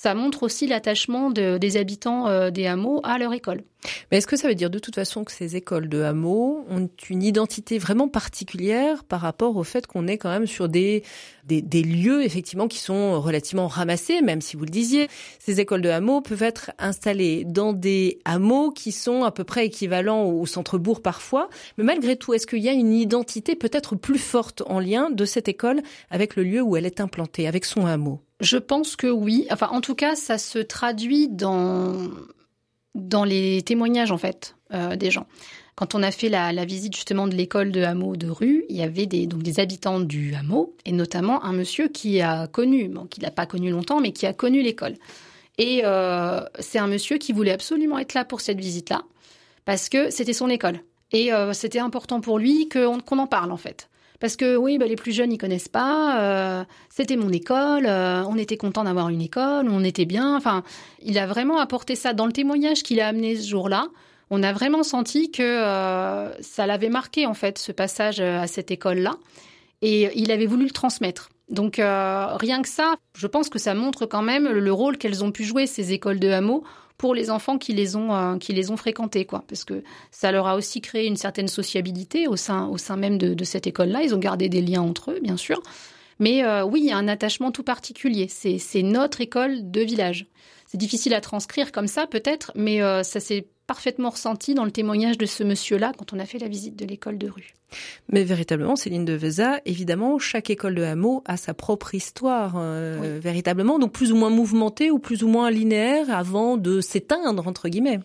ça 0.00 0.14
montre 0.14 0.44
aussi 0.44 0.68
l'attachement 0.68 1.32
des 1.32 1.76
habitants 1.76 2.28
euh, 2.28 2.50
des 2.50 2.66
hameaux 2.66 3.00
à 3.02 3.18
leur 3.18 3.32
école. 3.32 3.64
Mais 4.10 4.18
est-ce 4.18 4.28
que 4.28 4.36
ça 4.36 4.46
veut 4.46 4.54
dire 4.54 4.70
de 4.70 4.78
toute 4.78 4.94
façon 4.94 5.24
que 5.24 5.32
ces 5.32 5.56
écoles 5.56 5.88
de 5.88 6.02
hameaux 6.02 6.64
ont 6.70 6.88
une 7.10 7.24
identité 7.24 7.78
vraiment 7.78 8.06
particulière 8.06 9.02
par 9.02 9.20
rapport 9.20 9.56
au 9.56 9.64
fait 9.64 9.88
qu'on 9.88 10.06
est 10.06 10.16
quand 10.16 10.30
même 10.30 10.46
sur 10.46 10.68
des, 10.68 11.02
des, 11.46 11.82
lieux 11.82 12.22
effectivement 12.22 12.68
qui 12.68 12.78
sont 12.78 13.20
relativement 13.20 13.66
ramassés, 13.66 14.22
même 14.22 14.40
si 14.40 14.56
vous 14.56 14.64
le 14.64 14.70
disiez, 14.70 15.08
ces 15.40 15.58
écoles 15.58 15.82
de 15.82 15.88
hameaux 15.88 16.20
peuvent 16.20 16.44
être 16.44 16.70
installées 16.78 17.42
dans 17.44 17.72
des 17.72 18.20
hameaux 18.24 18.70
qui 18.70 18.92
sont 18.92 19.24
à 19.24 19.32
peu 19.32 19.42
près 19.42 19.66
équivalents 19.66 20.26
au 20.26 20.46
centre-bourg 20.46 21.02
parfois, 21.02 21.48
mais 21.76 21.82
malgré 21.82 22.14
tout, 22.14 22.34
est-ce 22.34 22.46
qu'il 22.46 22.62
y 22.62 22.68
a 22.68 22.72
une 22.72 22.92
identité 22.92 23.56
peut-être 23.56 23.96
plus 23.96 24.18
forte 24.18 24.62
en 24.66 24.78
lien 24.78 25.10
de 25.10 25.24
cette 25.24 25.48
école 25.48 25.82
avec 26.08 26.36
le 26.36 26.44
lieu 26.44 26.62
où 26.62 26.76
elle 26.76 26.86
est 26.86 27.00
implantée, 27.00 27.48
avec 27.48 27.64
son 27.64 27.84
hameau? 27.84 28.20
Je 28.40 28.56
pense 28.56 28.96
que 28.96 29.06
oui. 29.06 29.46
Enfin, 29.50 29.68
en 29.72 29.80
tout 29.80 29.94
cas, 29.94 30.14
ça 30.14 30.38
se 30.38 30.58
traduit 30.58 31.28
dans, 31.28 32.08
dans 32.94 33.24
les 33.24 33.62
témoignages, 33.62 34.12
en 34.12 34.18
fait, 34.18 34.56
euh, 34.72 34.96
des 34.96 35.10
gens. 35.10 35.26
Quand 35.74 35.94
on 35.94 36.02
a 36.02 36.10
fait 36.10 36.28
la, 36.28 36.64
visite 36.64 36.94
justement 36.94 37.28
de 37.28 37.36
l'école 37.36 37.70
de 37.70 37.82
hameau 37.82 38.16
de 38.16 38.28
rue, 38.28 38.64
il 38.68 38.76
y 38.76 38.82
avait 38.82 39.06
des, 39.06 39.26
donc 39.26 39.42
des 39.42 39.60
habitants 39.60 40.00
du 40.00 40.34
hameau, 40.34 40.74
et 40.84 40.92
notamment 40.92 41.44
un 41.44 41.52
monsieur 41.52 41.86
qui 41.88 42.20
a 42.20 42.48
connu, 42.48 42.88
bon, 42.88 43.06
qui 43.06 43.20
l'a 43.20 43.30
pas 43.30 43.46
connu 43.46 43.70
longtemps, 43.70 44.00
mais 44.00 44.12
qui 44.12 44.26
a 44.26 44.32
connu 44.32 44.60
l'école. 44.60 44.94
Et 45.56 45.82
euh, 45.84 46.40
c'est 46.58 46.78
un 46.78 46.88
monsieur 46.88 47.18
qui 47.18 47.32
voulait 47.32 47.52
absolument 47.52 47.98
être 47.98 48.14
là 48.14 48.24
pour 48.24 48.40
cette 48.40 48.58
visite-là, 48.58 49.02
parce 49.64 49.88
que 49.88 50.10
c'était 50.10 50.32
son 50.32 50.48
école. 50.48 50.80
Et 51.12 51.32
euh, 51.32 51.52
c'était 51.52 51.78
important 51.78 52.20
pour 52.20 52.38
lui 52.38 52.68
qu'on 52.68 53.00
en 53.18 53.26
parle, 53.26 53.52
en 53.52 53.56
fait. 53.56 53.88
Parce 54.20 54.36
que 54.36 54.56
oui, 54.56 54.78
bah, 54.78 54.86
les 54.86 54.96
plus 54.96 55.12
jeunes, 55.12 55.32
ils 55.32 55.38
connaissent 55.38 55.68
pas. 55.68 56.20
Euh, 56.20 56.64
c'était 56.90 57.16
mon 57.16 57.30
école. 57.30 57.86
Euh, 57.86 58.24
on 58.24 58.36
était 58.36 58.56
content 58.56 58.84
d'avoir 58.84 59.10
une 59.10 59.20
école. 59.20 59.68
On 59.70 59.84
était 59.84 60.06
bien. 60.06 60.36
Enfin, 60.36 60.64
il 61.02 61.18
a 61.18 61.26
vraiment 61.26 61.58
apporté 61.58 61.94
ça 61.94 62.12
dans 62.14 62.26
le 62.26 62.32
témoignage 62.32 62.82
qu'il 62.82 63.00
a 63.00 63.06
amené 63.06 63.36
ce 63.36 63.48
jour-là. 63.48 63.88
On 64.30 64.42
a 64.42 64.52
vraiment 64.52 64.82
senti 64.82 65.30
que 65.30 65.42
euh, 65.42 66.30
ça 66.42 66.66
l'avait 66.66 66.90
marqué 66.90 67.26
en 67.26 67.34
fait 67.34 67.58
ce 67.58 67.72
passage 67.72 68.20
à 68.20 68.46
cette 68.46 68.70
école-là, 68.70 69.16
et 69.80 70.10
il 70.20 70.30
avait 70.30 70.44
voulu 70.44 70.64
le 70.64 70.70
transmettre. 70.70 71.30
Donc 71.48 71.76
rien 71.76 72.60
que 72.60 72.68
ça, 72.68 72.96
je 73.16 73.26
pense 73.26 73.48
que 73.48 73.58
ça 73.58 73.72
montre 73.72 74.04
quand 74.04 74.20
même 74.20 74.46
le 74.46 74.70
rôle 74.70 74.98
qu'elles 74.98 75.24
ont 75.24 75.32
pu 75.32 75.44
jouer 75.44 75.66
ces 75.66 75.94
écoles 75.94 76.20
de 76.20 76.28
hameau 76.28 76.62
pour 76.98 77.14
les 77.14 77.30
enfants 77.30 77.56
qui 77.56 77.72
les 77.72 77.96
ont 77.96 78.14
euh, 78.14 78.36
qui 78.36 78.52
les 78.52 78.70
ont 78.70 78.76
fréquentés 78.76 79.24
quoi. 79.24 79.44
Parce 79.48 79.64
que 79.64 79.82
ça 80.10 80.30
leur 80.32 80.46
a 80.46 80.56
aussi 80.56 80.80
créé 80.80 81.06
une 81.06 81.16
certaine 81.16 81.48
sociabilité 81.48 82.28
au 82.28 82.36
sein 82.36 82.66
au 82.66 82.76
sein 82.76 82.96
même 82.96 83.16
de, 83.16 83.44
cette 83.44 83.66
école 83.66 83.88
là 83.88 84.02
ils 84.02 84.14
ont 84.14 84.18
gardé 84.18 84.48
des 84.48 84.60
liens 84.60 84.82
entre 84.82 85.12
eux 85.12 85.20
bien 85.22 85.36
sûr. 85.36 85.62
Mais 86.18 86.44
euh, 86.44 86.64
oui 86.64 86.80
il 86.82 86.88
y 86.88 86.92
a 86.92 86.96
un 86.98 87.08
attachement 87.08 87.52
tout 87.52 87.62
particulier. 87.62 88.28
C'est 88.28 88.82
notre 88.82 89.20
école 89.20 89.70
de 89.70 89.80
village. 89.80 90.26
C'est 90.66 90.78
difficile 90.78 91.14
à 91.14 91.20
transcrire 91.20 91.72
comme 91.72 91.86
ça 91.86 92.06
peut-être 92.06 92.52
mais 92.54 92.82
euh, 92.82 93.02
ça 93.02 93.20
s'est 93.20 93.46
parfaitement 93.68 94.08
ressenti 94.08 94.54
dans 94.54 94.64
le 94.64 94.72
témoignage 94.72 95.18
de 95.18 95.26
ce 95.26 95.44
monsieur-là 95.44 95.92
quand 95.96 96.14
on 96.14 96.18
a 96.18 96.24
fait 96.24 96.38
la 96.38 96.48
visite 96.48 96.74
de 96.74 96.86
l'école 96.86 97.18
de 97.18 97.28
rue. 97.28 97.54
Mais 98.08 98.24
véritablement, 98.24 98.76
Céline 98.76 99.04
de 99.04 99.12
Veza, 99.12 99.60
évidemment, 99.66 100.18
chaque 100.18 100.48
école 100.48 100.74
de 100.74 100.82
hameau 100.82 101.22
a 101.26 101.36
sa 101.36 101.52
propre 101.52 101.94
histoire, 101.94 102.54
euh, 102.56 103.18
véritablement, 103.22 103.78
donc 103.78 103.92
plus 103.92 104.10
ou 104.10 104.16
moins 104.16 104.30
mouvementée 104.30 104.90
ou 104.90 104.98
plus 104.98 105.22
ou 105.22 105.28
moins 105.28 105.50
linéaire 105.50 106.06
avant 106.10 106.56
de 106.56 106.80
s'éteindre, 106.80 107.46
entre 107.46 107.68
guillemets. 107.68 108.00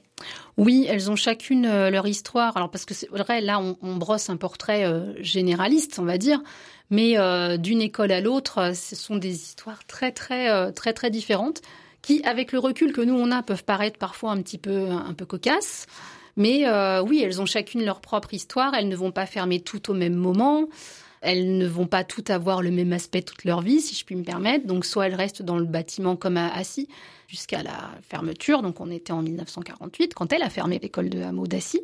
Oui, 0.58 0.86
elles 0.90 1.10
ont 1.10 1.16
chacune 1.16 1.66
euh, 1.66 1.90
leur 1.90 2.08
histoire. 2.08 2.58
Alors 2.58 2.70
parce 2.70 2.84
que 2.84 2.94
c'est 2.94 3.10
vrai, 3.10 3.40
là, 3.40 3.62
on, 3.82 3.96
brosse 3.96 4.30
un 4.30 4.38
portrait 4.38 4.84
euh, 4.84 5.14
généraliste, 5.24 5.98
on 5.98 6.04
va 6.04 6.18
dire, 6.18 6.44
mais 6.90 7.16
d'une 7.58 7.82
école 7.82 8.12
à 8.12 8.20
l'autre, 8.20 8.76
ce 8.76 8.96
sont 8.96 9.16
des 9.16 9.34
histoires 9.34 9.88
très, 9.88 10.12
très, 10.12 10.72
très, 10.74 10.94
très 10.94 11.10
différentes 11.10 11.62
qui, 12.04 12.22
avec 12.24 12.52
le 12.52 12.60
recul 12.60 12.94
que 12.94 13.02
nous 13.02 13.16
on 13.16 13.32
a, 13.32 13.42
peuvent 13.42 13.64
paraître 13.64 13.98
parfois 13.98 14.32
un 14.32 14.42
petit 14.44 14.60
peu 14.60 14.90
un 14.90 15.14
peu 15.14 15.26
cocasses. 15.26 15.88
Mais 16.36 16.68
euh, 16.68 17.02
oui, 17.02 17.22
elles 17.24 17.42
ont 17.42 17.46
chacune 17.46 17.84
leur 17.84 18.02
propre 18.02 18.34
histoire. 18.34 18.74
Elles 18.76 18.88
ne 18.88 18.96
vont 18.96 19.12
pas 19.12 19.26
fermer 19.26 19.60
tout 19.60 19.90
au 19.90 19.94
même 19.94 20.16
moment. 20.16 20.68
Elles 21.22 21.58
ne 21.58 21.68
vont 21.68 21.88
pas 21.88 22.04
toutes 22.04 22.30
avoir 22.30 22.62
le 22.62 22.70
même 22.70 22.92
aspect 22.92 23.22
toute 23.22 23.46
leur 23.46 23.62
vie, 23.62 23.80
si 23.80 23.96
je 23.96 24.04
puis 24.04 24.16
me 24.16 24.24
permettre. 24.24 24.68
Donc, 24.68 24.84
soit 24.84 25.08
elles 25.08 25.16
restent 25.16 25.42
dans 25.42 25.58
le 25.58 25.66
bâtiment 25.66 26.18
comme 26.18 26.36
à 26.36 26.54
Assy 26.54 26.90
jusqu'à 27.28 27.64
la 27.64 27.92
fermeture. 28.10 28.62
Donc, 28.62 28.82
on 28.82 28.92
était 28.92 29.14
en 29.14 29.22
1948 29.22 30.14
quand 30.14 30.34
elle 30.34 30.44
a 30.44 30.50
fermé 30.50 30.80
l'école 30.82 31.10
de 31.10 31.22
hameau 31.22 31.48
d'Assy. 31.48 31.80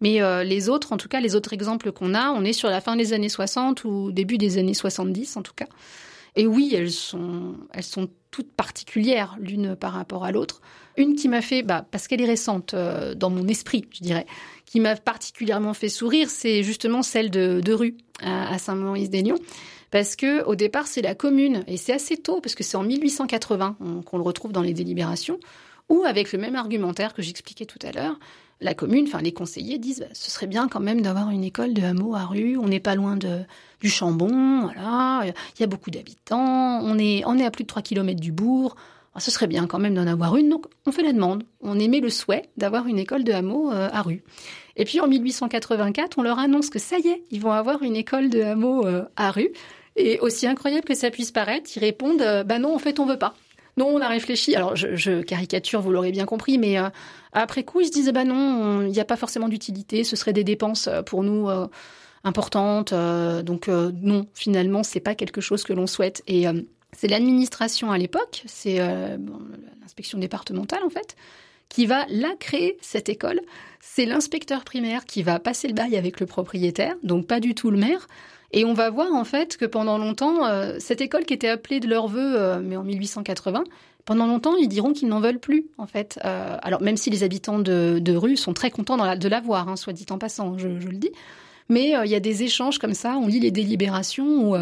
Mais 0.00 0.22
euh, 0.22 0.44
les 0.44 0.68
autres, 0.68 0.92
en 0.92 0.96
tout 0.96 1.08
cas, 1.08 1.20
les 1.20 1.34
autres 1.34 1.52
exemples 1.52 1.90
qu'on 1.90 2.14
a, 2.14 2.30
on 2.30 2.44
est 2.44 2.52
sur 2.52 2.68
la 2.68 2.80
fin 2.80 2.94
des 2.94 3.12
années 3.12 3.28
60 3.28 3.84
ou 3.84 4.12
début 4.12 4.38
des 4.38 4.58
années 4.58 4.74
70, 4.74 5.36
en 5.36 5.42
tout 5.42 5.54
cas. 5.56 5.66
Et 6.36 6.46
oui, 6.46 6.72
elles 6.74 6.90
sont, 6.90 7.54
elles 7.72 7.82
sont 7.82 8.08
toutes 8.30 8.52
particulières 8.52 9.36
l'une 9.38 9.76
par 9.76 9.92
rapport 9.92 10.24
à 10.24 10.32
l'autre. 10.32 10.62
Une 10.96 11.14
qui 11.14 11.28
m'a 11.28 11.42
fait, 11.42 11.62
bah, 11.62 11.86
parce 11.90 12.08
qu'elle 12.08 12.20
est 12.20 12.26
récente 12.26 12.74
euh, 12.74 13.14
dans 13.14 13.30
mon 13.30 13.46
esprit, 13.48 13.86
je 13.92 14.02
dirais, 14.02 14.26
qui 14.64 14.80
m'a 14.80 14.96
particulièrement 14.96 15.74
fait 15.74 15.88
sourire, 15.88 16.30
c'est 16.30 16.62
justement 16.62 17.02
celle 17.02 17.30
de, 17.30 17.72
rue 17.72 17.96
à, 18.20 18.58
Saint-Maurice-des-Lyons. 18.58 19.38
Parce 19.90 20.16
que 20.16 20.42
au 20.44 20.54
départ, 20.54 20.86
c'est 20.86 21.02
la 21.02 21.14
commune, 21.14 21.64
et 21.66 21.76
c'est 21.76 21.92
assez 21.92 22.16
tôt, 22.16 22.40
parce 22.40 22.54
que 22.54 22.64
c'est 22.64 22.78
en 22.78 22.82
1880 22.82 23.76
qu'on 24.06 24.16
le 24.16 24.22
retrouve 24.22 24.52
dans 24.52 24.62
les 24.62 24.72
délibérations, 24.72 25.38
ou 25.90 26.04
avec 26.04 26.32
le 26.32 26.38
même 26.38 26.56
argumentaire 26.56 27.12
que 27.12 27.20
j'expliquais 27.20 27.66
tout 27.66 27.78
à 27.82 27.92
l'heure, 27.92 28.18
la 28.62 28.74
commune, 28.74 29.06
enfin 29.06 29.20
les 29.20 29.32
conseillers 29.32 29.78
disent 29.78 30.00
bah, 30.00 30.06
ce 30.12 30.30
serait 30.30 30.46
bien 30.46 30.68
quand 30.68 30.80
même 30.80 31.02
d'avoir 31.02 31.30
une 31.30 31.44
école 31.44 31.74
de 31.74 31.82
hameau 31.82 32.14
à 32.14 32.24
rue. 32.24 32.56
On 32.56 32.68
n'est 32.68 32.80
pas 32.80 32.94
loin 32.94 33.16
de 33.16 33.40
du 33.80 33.90
Chambon, 33.90 34.62
voilà. 34.62 35.22
Il 35.26 35.60
y 35.60 35.64
a 35.64 35.66
beaucoup 35.66 35.90
d'habitants. 35.90 36.80
On 36.82 36.98
est 36.98 37.22
on 37.26 37.38
est 37.38 37.44
à 37.44 37.50
plus 37.50 37.64
de 37.64 37.68
3 37.68 37.82
km 37.82 38.20
du 38.20 38.32
bourg. 38.32 38.76
Ce 39.18 39.30
serait 39.30 39.46
bien 39.46 39.66
quand 39.66 39.78
même 39.78 39.94
d'en 39.94 40.06
avoir 40.06 40.36
une. 40.36 40.48
Donc 40.48 40.66
on 40.86 40.92
fait 40.92 41.02
la 41.02 41.12
demande. 41.12 41.44
On 41.60 41.78
émet 41.78 42.00
le 42.00 42.08
souhait 42.08 42.48
d'avoir 42.56 42.86
une 42.86 42.98
école 42.98 43.24
de 43.24 43.32
hameau 43.32 43.70
euh, 43.70 43.90
à 43.92 44.02
rue. 44.02 44.22
Et 44.76 44.84
puis 44.84 45.00
en 45.00 45.08
1884, 45.08 46.18
on 46.18 46.22
leur 46.22 46.38
annonce 46.38 46.70
que 46.70 46.78
ça 46.78 46.98
y 46.98 47.08
est, 47.08 47.22
ils 47.30 47.40
vont 47.40 47.52
avoir 47.52 47.82
une 47.82 47.96
école 47.96 48.30
de 48.30 48.40
hameau 48.40 48.86
euh, 48.86 49.04
à 49.16 49.30
rue. 49.30 49.50
Et 49.96 50.18
aussi 50.20 50.46
incroyable 50.46 50.84
que 50.84 50.94
ça 50.94 51.10
puisse 51.10 51.32
paraître, 51.32 51.70
ils 51.76 51.80
répondent 51.80 52.44
bah 52.46 52.58
non, 52.58 52.74
en 52.74 52.78
fait, 52.78 52.98
on 52.98 53.04
veut 53.04 53.18
pas. 53.18 53.34
Non, 53.76 53.86
on 53.86 54.00
a 54.00 54.08
réfléchi. 54.08 54.54
Alors, 54.54 54.76
je, 54.76 55.22
caricature, 55.22 55.80
vous 55.80 55.90
l'aurez 55.90 56.12
bien 56.12 56.26
compris, 56.26 56.58
mais 56.58 56.76
après 57.32 57.64
coup, 57.64 57.80
ils 57.80 57.86
se 57.86 57.92
disent 57.92 58.10
bah 58.12 58.24
non, 58.24 58.82
il 58.82 58.90
n'y 58.90 59.00
a 59.00 59.04
pas 59.04 59.16
forcément 59.16 59.48
d'utilité, 59.48 60.04
ce 60.04 60.16
serait 60.16 60.34
des 60.34 60.44
dépenses 60.44 60.88
pour 61.06 61.22
nous 61.22 61.48
importantes. 62.22 62.92
donc 62.92 63.68
non, 63.68 64.26
finalement, 64.34 64.82
c'est 64.82 65.00
pas 65.00 65.14
quelque 65.14 65.40
chose 65.40 65.64
que 65.64 65.72
l'on 65.72 65.86
souhaite. 65.86 66.22
Et 66.26 66.44
c'est 66.92 67.08
l'administration 67.08 67.90
à 67.90 67.96
l'époque, 67.96 68.42
c'est 68.46 68.76
l'inspection 69.80 70.18
départementale 70.18 70.84
en 70.84 70.90
fait, 70.90 71.16
qui 71.68 71.86
va 71.86 72.06
la 72.08 72.34
créer, 72.38 72.76
cette 72.80 73.08
école. 73.08 73.40
C'est 73.80 74.04
l'inspecteur 74.04 74.64
primaire 74.64 75.04
qui 75.04 75.22
va 75.22 75.38
passer 75.38 75.68
le 75.68 75.74
bail 75.74 75.96
avec 75.96 76.20
le 76.20 76.26
propriétaire, 76.26 76.94
donc 77.02 77.26
pas 77.26 77.40
du 77.40 77.54
tout 77.54 77.70
le 77.70 77.78
maire. 77.78 78.06
Et 78.52 78.64
on 78.64 78.74
va 78.74 78.90
voir 78.90 79.12
en 79.14 79.24
fait 79.24 79.56
que 79.56 79.64
pendant 79.64 79.98
longtemps, 79.98 80.44
euh, 80.46 80.76
cette 80.78 81.00
école 81.00 81.24
qui 81.24 81.34
était 81.34 81.48
appelée 81.48 81.80
de 81.80 81.88
leur 81.88 82.06
vœu, 82.06 82.34
euh, 82.36 82.60
mais 82.62 82.76
en 82.76 82.84
1880, 82.84 83.64
pendant 84.04 84.26
longtemps, 84.26 84.56
ils 84.56 84.68
diront 84.68 84.92
qu'ils 84.92 85.08
n'en 85.08 85.20
veulent 85.20 85.38
plus, 85.38 85.66
en 85.78 85.86
fait. 85.86 86.18
Euh, 86.24 86.56
alors, 86.62 86.82
même 86.82 86.96
si 86.96 87.08
les 87.08 87.22
habitants 87.22 87.58
de, 87.58 88.14
rue 88.14 88.36
sont 88.36 88.52
très 88.52 88.70
contents 88.70 89.16
de 89.16 89.28
l'avoir, 89.28 89.68
hein, 89.68 89.76
soit 89.76 89.92
dit 89.92 90.06
en 90.10 90.18
passant, 90.18 90.58
je, 90.58 90.68
le 90.68 90.96
dis. 90.96 91.12
Mais 91.68 91.94
il 92.04 92.10
y 92.10 92.14
a 92.16 92.20
des 92.20 92.42
échanges 92.42 92.78
comme 92.78 92.94
ça, 92.94 93.16
on 93.16 93.28
lit 93.28 93.38
les 93.38 93.52
délibérations 93.52 94.50
où 94.50 94.56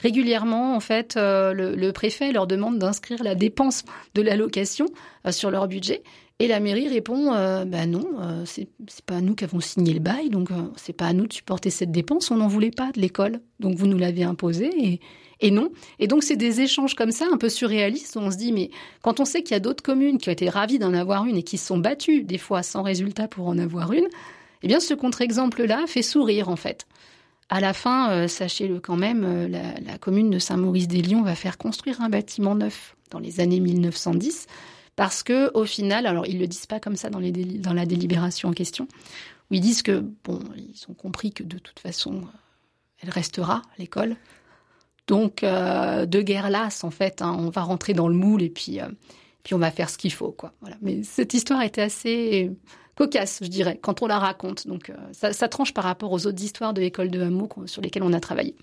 régulièrement, 0.00 0.74
en 0.74 0.80
fait, 0.80 1.14
le, 1.16 1.76
le, 1.76 1.92
préfet 1.92 2.32
leur 2.32 2.48
demande 2.48 2.78
d'inscrire 2.78 3.22
la 3.22 3.36
dépense 3.36 3.84
de 4.14 4.22
l'allocation 4.22 4.86
sur 5.30 5.52
leur 5.52 5.68
budget. 5.68 6.02
Et 6.42 6.48
la 6.48 6.58
mairie 6.58 6.88
répond 6.88 7.26
bah 7.66 7.86
non, 7.86 8.04
euh, 8.20 8.42
c'est 8.44 8.66
pas 9.06 9.20
nous 9.20 9.36
qui 9.36 9.44
avons 9.44 9.60
signé 9.60 9.94
le 9.94 10.00
bail, 10.00 10.28
donc 10.28 10.50
euh, 10.50 10.54
c'est 10.74 10.92
pas 10.92 11.06
à 11.06 11.12
nous 11.12 11.28
de 11.28 11.32
supporter 11.32 11.70
cette 11.70 11.92
dépense. 11.92 12.32
On 12.32 12.38
n'en 12.38 12.48
voulait 12.48 12.72
pas 12.72 12.90
de 12.90 13.00
l'école, 13.00 13.38
donc 13.60 13.76
vous 13.76 13.86
nous 13.86 13.96
l'avez 13.96 14.24
imposé 14.24 15.00
et, 15.40 15.50
non. 15.52 15.70
Et 16.00 16.08
donc 16.08 16.24
c'est 16.24 16.34
des 16.34 16.60
échanges 16.60 16.96
comme 16.96 17.12
ça, 17.12 17.26
un 17.32 17.36
peu 17.36 17.48
surréalistes, 17.48 18.16
où 18.16 18.18
on 18.18 18.32
se 18.32 18.36
dit 18.36 18.50
mais 18.50 18.70
quand 19.02 19.20
on 19.20 19.24
sait 19.24 19.44
qu'il 19.44 19.52
y 19.52 19.56
a 19.56 19.60
d'autres 19.60 19.84
communes 19.84 20.18
qui 20.18 20.30
ont 20.30 20.32
été 20.32 20.48
ravies 20.48 20.80
d'en 20.80 20.94
avoir 20.94 21.26
une 21.26 21.36
et 21.36 21.44
qui 21.44 21.58
se 21.58 21.66
sont 21.68 21.78
battues 21.78 22.24
des 22.24 22.38
fois 22.38 22.64
sans 22.64 22.82
résultat 22.82 23.28
pour 23.28 23.46
en 23.46 23.56
avoir 23.56 23.92
une, 23.92 24.08
eh 24.64 24.66
bien 24.66 24.80
ce 24.80 24.94
contre-exemple-là 24.94 25.84
fait 25.86 26.02
sourire 26.02 26.48
en 26.48 26.56
fait. 26.56 26.88
À 27.50 27.60
la 27.60 27.72
fin, 27.72 28.26
sachez-le 28.26 28.80
quand 28.80 28.96
même, 28.96 29.46
la, 29.48 29.78
la 29.78 29.96
commune 29.96 30.30
de 30.30 30.40
Saint-Maurice-des-Lyons 30.40 31.22
va 31.22 31.36
faire 31.36 31.56
construire 31.56 32.00
un 32.00 32.08
bâtiment 32.08 32.56
neuf 32.56 32.96
dans 33.12 33.20
les 33.20 33.38
années 33.38 33.60
1910 33.60 34.48
parce 34.96 35.22
que 35.22 35.50
au 35.54 35.64
final, 35.64 36.06
alors 36.06 36.26
ils 36.26 36.38
le 36.38 36.46
disent 36.46 36.66
pas 36.66 36.80
comme 36.80 36.96
ça 36.96 37.10
dans, 37.10 37.20
la 37.20 37.86
délibération 37.86 38.50
en 38.50 38.52
question, 38.52 38.86
où 39.50 39.54
ils 39.54 39.60
disent 39.60 39.82
que 39.82 40.04
bon, 40.24 40.40
ils 40.56 40.84
ont 40.88 40.94
compris 40.94 41.32
que 41.32 41.42
de 41.42 41.58
toute 41.58 41.80
façon, 41.80 42.22
elle 43.02 43.10
restera 43.10 43.62
l'école. 43.78 44.16
Donc 45.06 45.42
euh, 45.42 46.06
de 46.06 46.20
guerre 46.20 46.50
lasse 46.50 46.84
en 46.84 46.90
fait, 46.90 47.22
hein, 47.22 47.34
on 47.38 47.50
va 47.50 47.62
rentrer 47.62 47.94
dans 47.94 48.08
le 48.08 48.14
moule 48.14 48.42
et 48.42 48.50
puis 48.50 48.80
euh, 48.80 48.88
puis 49.42 49.54
on 49.54 49.58
va 49.58 49.70
faire 49.70 49.90
ce 49.90 49.98
qu'il 49.98 50.12
faut 50.12 50.30
quoi. 50.30 50.52
Voilà. 50.60 50.76
Mais 50.82 51.02
cette 51.02 51.34
histoire 51.34 51.62
était 51.62 51.82
assez 51.82 52.52
cocasse, 52.94 53.40
je 53.42 53.48
dirais, 53.48 53.78
quand 53.80 54.02
on 54.02 54.06
la 54.06 54.18
raconte. 54.18 54.66
Donc 54.66 54.90
euh, 54.90 54.94
ça, 55.12 55.48
tranche 55.48 55.72
par 55.72 55.84
rapport 55.84 56.12
aux 56.12 56.26
autres 56.26 56.42
histoires 56.42 56.74
de 56.74 56.80
l'école 56.80 57.10
de 57.10 57.20
hameau 57.20 57.48
sur 57.66 57.82
lesquelles 57.82 58.02
on 58.02 58.12
a 58.12 58.20
travaillé. 58.20 58.54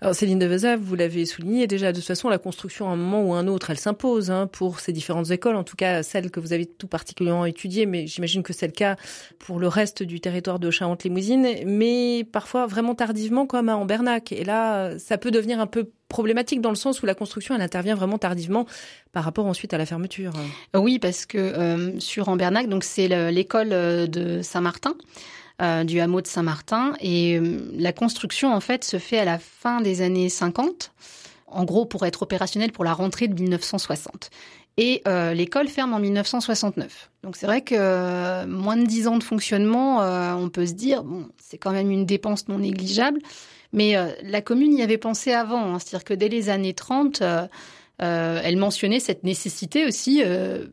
Alors 0.00 0.14
Céline 0.14 0.38
de 0.38 0.46
Veza, 0.46 0.76
vous 0.76 0.94
l'avez 0.94 1.26
souligné 1.26 1.66
déjà, 1.66 1.92
de 1.92 1.98
toute 1.98 2.06
façon, 2.06 2.28
la 2.28 2.38
construction 2.38 2.88
à 2.88 2.92
un 2.92 2.96
moment 2.96 3.22
ou 3.22 3.34
à 3.34 3.38
un 3.38 3.48
autre, 3.48 3.70
elle 3.70 3.78
s'impose 3.78 4.30
hein, 4.30 4.46
pour 4.46 4.80
ces 4.80 4.92
différentes 4.92 5.30
écoles, 5.30 5.56
en 5.56 5.64
tout 5.64 5.76
cas 5.76 6.02
celles 6.02 6.30
que 6.30 6.40
vous 6.40 6.52
avez 6.52 6.66
tout 6.66 6.86
particulièrement 6.86 7.46
étudiées, 7.46 7.86
mais 7.86 8.06
j'imagine 8.06 8.42
que 8.42 8.52
c'est 8.52 8.66
le 8.66 8.72
cas 8.72 8.96
pour 9.38 9.58
le 9.58 9.68
reste 9.68 10.02
du 10.02 10.20
territoire 10.20 10.58
de 10.58 10.70
Charente-Limousine, 10.70 11.64
mais 11.66 12.24
parfois 12.24 12.66
vraiment 12.66 12.94
tardivement 12.94 13.46
comme 13.46 13.68
à 13.68 13.76
Ambernac. 13.76 14.32
Et 14.32 14.44
là, 14.44 14.98
ça 14.98 15.18
peut 15.18 15.30
devenir 15.30 15.60
un 15.60 15.66
peu 15.66 15.90
problématique 16.12 16.60
dans 16.60 16.68
le 16.68 16.76
sens 16.76 17.02
où 17.02 17.06
la 17.06 17.14
construction, 17.14 17.54
elle 17.54 17.62
intervient 17.62 17.94
vraiment 17.94 18.18
tardivement 18.18 18.66
par 19.12 19.24
rapport 19.24 19.46
ensuite 19.46 19.72
à 19.72 19.78
la 19.78 19.86
fermeture. 19.86 20.32
Oui, 20.74 20.98
parce 20.98 21.24
que 21.24 21.38
euh, 21.38 21.98
sur 21.98 22.28
Ambernac, 22.28 22.68
donc 22.68 22.84
c'est 22.84 23.08
l'école 23.30 23.70
euh, 23.72 24.06
de 24.06 24.42
Saint-Martin. 24.42 24.94
Euh, 25.60 25.84
du 25.84 26.00
hameau 26.00 26.20
de 26.20 26.26
Saint-Martin 26.26 26.94
et 27.00 27.38
la 27.76 27.92
construction 27.92 28.52
en 28.52 28.60
fait 28.60 28.84
se 28.84 28.98
fait 28.98 29.18
à 29.18 29.24
la 29.24 29.38
fin 29.38 29.80
des 29.80 30.00
années 30.00 30.30
50 30.30 30.92
en 31.46 31.64
gros 31.64 31.84
pour 31.84 32.06
être 32.06 32.22
opérationnel 32.22 32.72
pour 32.72 32.84
la 32.84 32.94
rentrée 32.94 33.28
de 33.28 33.34
1960 33.34 34.30
et 34.78 35.02
l'école 35.34 35.68
ferme 35.68 35.92
en 35.92 36.00
1969. 36.00 37.10
Donc 37.22 37.36
c'est 37.36 37.46
vrai 37.46 37.60
que 37.60 38.46
moins 38.46 38.78
de 38.78 38.86
dix 38.86 39.06
ans 39.06 39.18
de 39.18 39.22
fonctionnement, 39.22 39.98
on 40.38 40.48
peut 40.48 40.66
se 40.66 40.72
dire 40.72 41.04
bon, 41.04 41.28
c'est 41.36 41.58
quand 41.58 41.72
même 41.72 41.90
une 41.90 42.06
dépense 42.06 42.48
non 42.48 42.58
négligeable. 42.58 43.20
Mais 43.72 43.96
euh, 43.96 44.08
la 44.22 44.42
commune 44.42 44.74
y 44.74 44.82
avait 44.82 44.98
pensé 44.98 45.32
avant, 45.32 45.74
hein. 45.74 45.78
c'est-à-dire 45.78 46.04
que 46.04 46.14
dès 46.14 46.28
les 46.28 46.50
années 46.50 46.74
30, 46.74 47.22
euh, 47.22 47.46
euh, 48.02 48.40
elle 48.42 48.56
mentionnait 48.56 49.00
cette 49.00 49.24
nécessité 49.24 49.86
aussi 49.86 50.22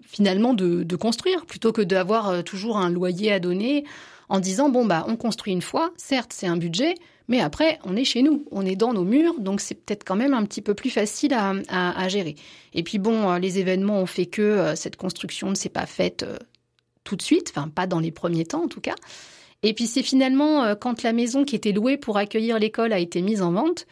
finalement 0.03 0.53
de, 0.53 0.83
de, 0.83 0.95
construire, 0.95 1.45
plutôt 1.45 1.71
que 1.71 1.81
d'avoir 1.81 2.43
toujours 2.43 2.77
un 2.77 2.89
loyer 2.89 3.31
à 3.31 3.39
donner, 3.39 3.85
en 4.29 4.39
disant 4.39 4.69
bon 4.69 4.85
bah 4.85 5.05
on 5.07 5.15
construit 5.15 5.53
une 5.53 5.61
fois, 5.61 5.91
certes 5.97 6.31
c'est 6.33 6.47
un 6.47 6.57
budget, 6.57 6.95
mais 7.27 7.39
après 7.39 7.79
on 7.83 7.95
est 7.95 8.03
chez 8.03 8.21
nous, 8.21 8.45
on 8.51 8.65
est 8.65 8.75
dans 8.75 8.93
nos 8.93 9.03
murs, 9.03 9.39
donc 9.39 9.61
c'est 9.61 9.75
peut-être 9.75 10.03
quand 10.03 10.15
même 10.15 10.33
un 10.33 10.43
petit 10.43 10.61
peu 10.61 10.73
plus 10.73 10.89
facile 10.89 11.33
à, 11.33 11.53
à, 11.67 12.01
à, 12.01 12.07
gérer. 12.09 12.35
Et 12.73 12.83
puis 12.83 12.99
bon, 12.99 13.35
les 13.35 13.59
événements 13.59 13.99
ont 14.01 14.07
fait 14.07 14.25
que 14.25 14.73
cette 14.75 14.95
construction 14.95 15.49
ne 15.49 15.55
s'est 15.55 15.69
pas 15.69 15.85
faite 15.85 16.25
tout 17.03 17.15
de 17.15 17.21
suite, 17.21 17.51
enfin 17.55 17.69
pas 17.69 17.85
dans 17.85 17.99
les 17.99 18.11
premiers 18.11 18.45
temps 18.45 18.63
en 18.63 18.67
tout 18.67 18.81
cas. 18.81 18.95
Et 19.63 19.73
puis 19.73 19.87
c'est 19.87 20.03
finalement 20.03 20.63
euh, 20.63 20.75
quand 20.75 21.03
la 21.03 21.13
maison 21.13 21.43
qui 21.43 21.55
était 21.55 21.71
louée 21.71 21.97
pour 21.97 22.17
accueillir 22.17 22.59
l'école 22.59 22.93
a 22.93 22.99
été 22.99 23.21
mise 23.21 23.41
en 23.41 23.51
vente 23.51 23.87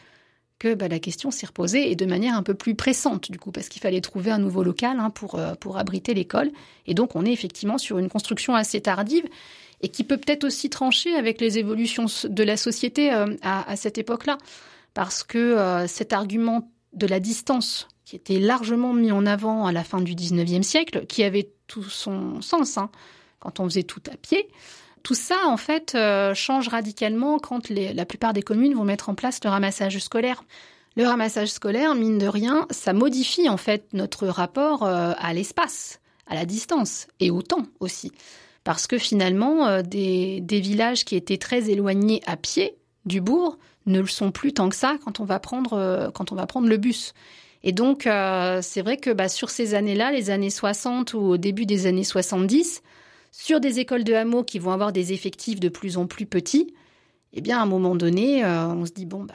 que 0.58 0.74
bah, 0.74 0.88
la 0.88 0.98
question 0.98 1.30
s'est 1.30 1.46
reposée 1.46 1.90
et 1.90 1.94
de 1.94 2.04
manière 2.04 2.34
un 2.34 2.42
peu 2.42 2.54
plus 2.54 2.74
pressante 2.74 3.30
du 3.30 3.38
coup 3.38 3.52
parce 3.52 3.68
qu'il 3.68 3.80
fallait 3.80 4.00
trouver 4.00 4.30
un 4.30 4.38
nouveau 4.38 4.64
local 4.64 4.98
hein, 4.98 5.10
pour 5.10 5.36
euh, 5.36 5.54
pour 5.54 5.76
abriter 5.76 6.14
l'école. 6.14 6.50
Et 6.86 6.94
donc 6.94 7.16
on 7.16 7.24
est 7.24 7.32
effectivement 7.32 7.78
sur 7.78 7.98
une 7.98 8.08
construction 8.08 8.54
assez 8.54 8.80
tardive 8.80 9.24
et 9.80 9.88
qui 9.88 10.04
peut 10.04 10.16
peut-être 10.16 10.44
aussi 10.44 10.70
trancher 10.70 11.14
avec 11.14 11.40
les 11.40 11.58
évolutions 11.58 12.06
de 12.24 12.42
la 12.42 12.56
société 12.56 13.12
euh, 13.12 13.36
à, 13.42 13.70
à, 13.70 13.76
cette 13.76 13.98
époque-là. 13.98 14.38
Parce 14.94 15.22
que 15.22 15.84
cet 15.86 16.12
argument 16.12 16.72
de 16.92 17.06
la 17.06 17.20
distance 17.20 17.86
qui 18.04 18.16
était 18.16 18.40
largement 18.40 18.94
mis 18.94 19.12
en 19.12 19.26
avant 19.26 19.66
à 19.66 19.70
la 19.70 19.84
fin 19.84 20.00
du 20.00 20.14
19e 20.14 20.62
siècle 20.62 21.06
qui 21.06 21.22
avait 21.22 21.52
tout 21.68 21.84
son 21.84 22.40
sens 22.40 22.78
hein, 22.78 22.90
quand 23.38 23.60
on 23.60 23.64
faisait 23.64 23.84
tout 23.84 24.02
à 24.10 24.16
pied 24.16 24.48
tout 25.08 25.14
ça, 25.14 25.38
en 25.46 25.56
fait, 25.56 25.94
euh, 25.94 26.34
change 26.34 26.68
radicalement 26.68 27.38
quand 27.38 27.70
la 27.70 28.04
plupart 28.04 28.34
des 28.34 28.42
communes 28.42 28.74
vont 28.74 28.84
mettre 28.84 29.08
en 29.08 29.14
place 29.14 29.40
le 29.42 29.48
ramassage 29.48 29.96
scolaire. 30.00 30.44
Le 30.98 31.06
ramassage 31.06 31.48
scolaire, 31.48 31.94
mine 31.94 32.18
de 32.18 32.26
rien, 32.26 32.66
ça 32.70 32.92
modifie 32.92 33.48
en 33.48 33.56
fait 33.56 33.86
notre 33.94 34.26
rapport 34.26 34.82
euh, 34.82 35.14
à 35.16 35.32
l'espace, 35.32 36.00
à 36.26 36.34
la 36.34 36.44
distance 36.44 37.06
et 37.20 37.30
au 37.30 37.40
temps 37.40 37.64
aussi. 37.80 38.12
Parce 38.64 38.86
que 38.86 38.98
finalement, 38.98 39.66
euh, 39.66 39.80
des, 39.80 40.42
villages 40.46 41.06
qui 41.06 41.16
étaient 41.16 41.38
très 41.38 41.70
éloignés 41.70 42.20
à 42.26 42.36
pied 42.36 42.76
du 43.06 43.22
bourg 43.22 43.56
ne 43.86 44.00
le 44.00 44.08
sont 44.08 44.30
plus 44.30 44.52
tant 44.52 44.68
que 44.68 44.76
ça 44.76 44.98
quand 45.02 45.20
on 45.20 45.24
va 45.24 45.38
prendre, 45.38 46.10
quand 46.12 46.32
on 46.32 46.34
va 46.34 46.44
prendre 46.44 46.68
le 46.68 46.76
bus. 46.76 47.14
Et 47.62 47.72
donc, 47.72 48.02
c'est 48.02 48.82
vrai 48.82 48.98
que 48.98 49.10
bah, 49.10 49.30
sur 49.30 49.48
ces 49.48 49.72
années-là, 49.72 50.12
les 50.12 50.28
années 50.28 50.50
60 50.50 51.14
ou 51.14 51.20
au 51.20 51.36
début 51.38 51.64
des 51.64 51.86
années 51.86 52.04
70, 52.04 52.82
sur 53.30 53.60
des 53.60 53.78
écoles 53.80 54.04
de 54.04 54.14
hameaux 54.14 54.44
qui 54.44 54.58
vont 54.58 54.72
avoir 54.72 54.92
des 54.92 55.12
effectifs 55.12 55.60
de 55.60 55.68
plus 55.68 55.96
en 55.96 56.06
plus 56.06 56.26
petits, 56.26 56.74
eh 57.32 57.40
bien, 57.40 57.58
à 57.58 57.62
un 57.62 57.66
moment 57.66 57.94
donné, 57.94 58.44
euh, 58.44 58.68
on 58.68 58.86
se 58.86 58.92
dit, 58.92 59.06
bon, 59.06 59.24
bah, 59.24 59.34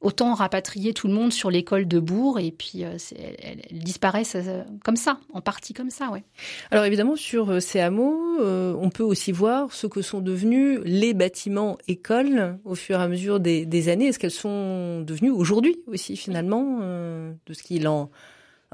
autant 0.00 0.34
rapatrier 0.34 0.92
tout 0.92 1.08
le 1.08 1.14
monde 1.14 1.32
sur 1.32 1.50
l'école 1.50 1.88
de 1.88 1.98
Bourg 1.98 2.38
et 2.38 2.50
puis 2.50 2.84
euh, 2.84 2.98
elle, 3.42 3.78
disparaît 3.78 4.24
euh, 4.34 4.62
comme 4.84 4.96
ça, 4.96 5.18
en 5.32 5.40
partie 5.40 5.72
comme 5.72 5.90
ça, 5.90 6.10
ouais. 6.10 6.22
Alors 6.70 6.84
évidemment, 6.84 7.16
sur 7.16 7.60
ces 7.60 7.80
hameaux, 7.80 8.38
on 8.40 8.90
peut 8.90 9.02
aussi 9.02 9.32
voir 9.32 9.72
ce 9.72 9.86
que 9.86 10.02
sont 10.02 10.20
devenus 10.20 10.80
les 10.84 11.14
bâtiments 11.14 11.78
écoles 11.88 12.58
au 12.64 12.74
fur 12.74 13.00
et 13.00 13.02
à 13.02 13.08
mesure 13.08 13.40
des, 13.40 13.64
des 13.64 13.88
années. 13.88 14.08
Est-ce 14.08 14.18
qu'elles 14.18 14.30
sont 14.30 15.00
devenues 15.00 15.30
aujourd'hui 15.30 15.76
aussi 15.86 16.16
finalement 16.16 16.80
de 16.80 17.52
ce 17.52 17.62
qu'il 17.62 17.88
en 17.88 18.10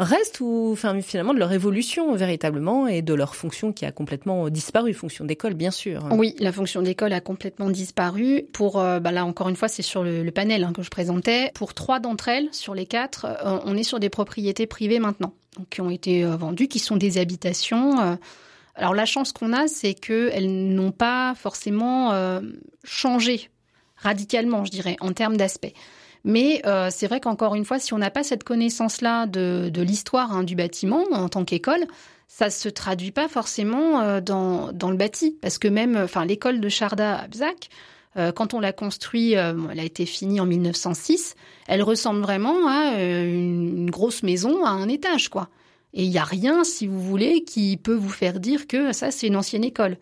reste 0.02 0.40
ou 0.40 0.76
finalement 1.02 1.34
de 1.34 1.38
leur 1.38 1.52
évolution 1.52 2.14
véritablement 2.14 2.86
et 2.86 3.02
de 3.02 3.14
leur 3.14 3.36
fonction 3.36 3.72
qui 3.72 3.84
a 3.84 3.92
complètement 3.92 4.48
disparu, 4.48 4.94
fonction 4.94 5.24
d'école 5.24 5.54
bien 5.54 5.70
sûr. 5.70 6.08
Oui, 6.12 6.34
la 6.38 6.52
fonction 6.52 6.82
d'école 6.82 7.12
a 7.12 7.20
complètement 7.20 7.70
disparu. 7.70 8.44
Pour 8.52 8.80
euh, 8.80 8.98
bah 9.00 9.12
là 9.12 9.24
encore 9.24 9.48
une 9.48 9.56
fois 9.56 9.68
c'est 9.68 9.82
sur 9.82 10.02
le, 10.02 10.28
panel 10.30 10.64
hein, 10.64 10.72
que 10.72 10.82
je 10.82 10.90
présentais. 10.90 11.50
Pour 11.54 11.74
trois 11.74 12.00
d'entre 12.00 12.28
elles 12.28 12.48
sur 12.52 12.74
les 12.74 12.86
quatre, 12.86 13.26
euh, 13.26 13.58
on 13.64 13.76
est 13.76 13.82
sur 13.82 14.00
des 14.00 14.08
propriétés 14.08 14.66
privées 14.66 14.98
maintenant, 15.00 15.34
qui 15.70 15.80
ont 15.80 15.90
été 15.90 16.24
euh, 16.24 16.36
vendues, 16.36 16.68
qui 16.68 16.78
sont 16.78 16.96
des 16.96 17.18
habitations. 17.18 18.18
alors 18.74 18.94
la 18.94 19.04
chance 19.04 19.32
qu'on 19.32 19.52
a, 19.52 19.68
c'est 19.68 19.94
qu'elles 19.94 20.74
n'ont 20.74 20.92
pas 20.92 21.34
forcément 21.34 22.12
changé 22.84 23.50
radicalement, 23.96 24.64
je 24.64 24.70
dirais, 24.70 24.96
en 25.00 25.12
termes 25.12 25.36
d'aspect. 25.36 25.74
Mais 26.24 26.62
euh, 26.66 26.88
c'est 26.90 27.06
vrai 27.06 27.20
qu'encore 27.20 27.54
une 27.54 27.64
fois, 27.64 27.78
si 27.78 27.94
on 27.94 27.98
n'a 27.98 28.11
pas 28.11 28.22
cette 28.22 28.44
connaissance-là 28.44 29.26
de, 29.26 29.70
l'histoire 29.80 30.33
hein, 30.33 30.44
du 30.44 30.54
bâtiment 30.54 31.04
en 31.12 31.28
tant 31.28 31.44
qu'école, 31.44 31.87
ça 32.28 32.50
se 32.50 32.68
traduit 32.68 33.11
pas 33.11 33.28
forcément 33.28 34.00
euh, 34.00 34.20
dans, 34.20 34.70
le 34.72 34.96
bâti. 34.96 35.37
Parce 35.40 35.59
que 35.59 35.68
même 35.68 35.96
enfin, 35.96 36.24
l'école 36.24 36.61
de 36.61 36.68
Charda 36.68 37.20
à 37.20 37.28
Bzac, 37.28 37.68
quand 38.35 38.54
on 38.54 38.61
l'a 38.61 38.72
construit, 38.72 39.35
elle 39.35 39.78
a 39.78 39.85
été 39.85 40.04
finie 40.04 40.40
en 40.40 40.46
1906. 40.46 41.37
Elle 41.68 41.80
ressemble 41.80 42.20
vraiment 42.20 42.66
à 42.66 43.00
une 43.00 43.88
grosse 43.88 44.24
maison 44.24 44.64
à 44.64 44.70
un 44.70 44.88
étage, 44.88 45.28
quoi. 45.28 45.48
Et 45.94 46.04
il 46.04 46.11
n'y 46.11 46.18
a 46.18 46.24
rien, 46.24 46.64
si 46.64 46.88
vous 46.88 47.00
voulez, 47.00 47.44
qui 47.44 47.76
peut 47.76 47.94
vous 47.94 48.11
faire 48.11 48.40
dire 48.40 48.66
que 48.66 48.92
ça, 48.92 49.12
c'est 49.12 49.28
une 49.28 49.37
ancienne 49.37 49.62
école. 49.62 49.96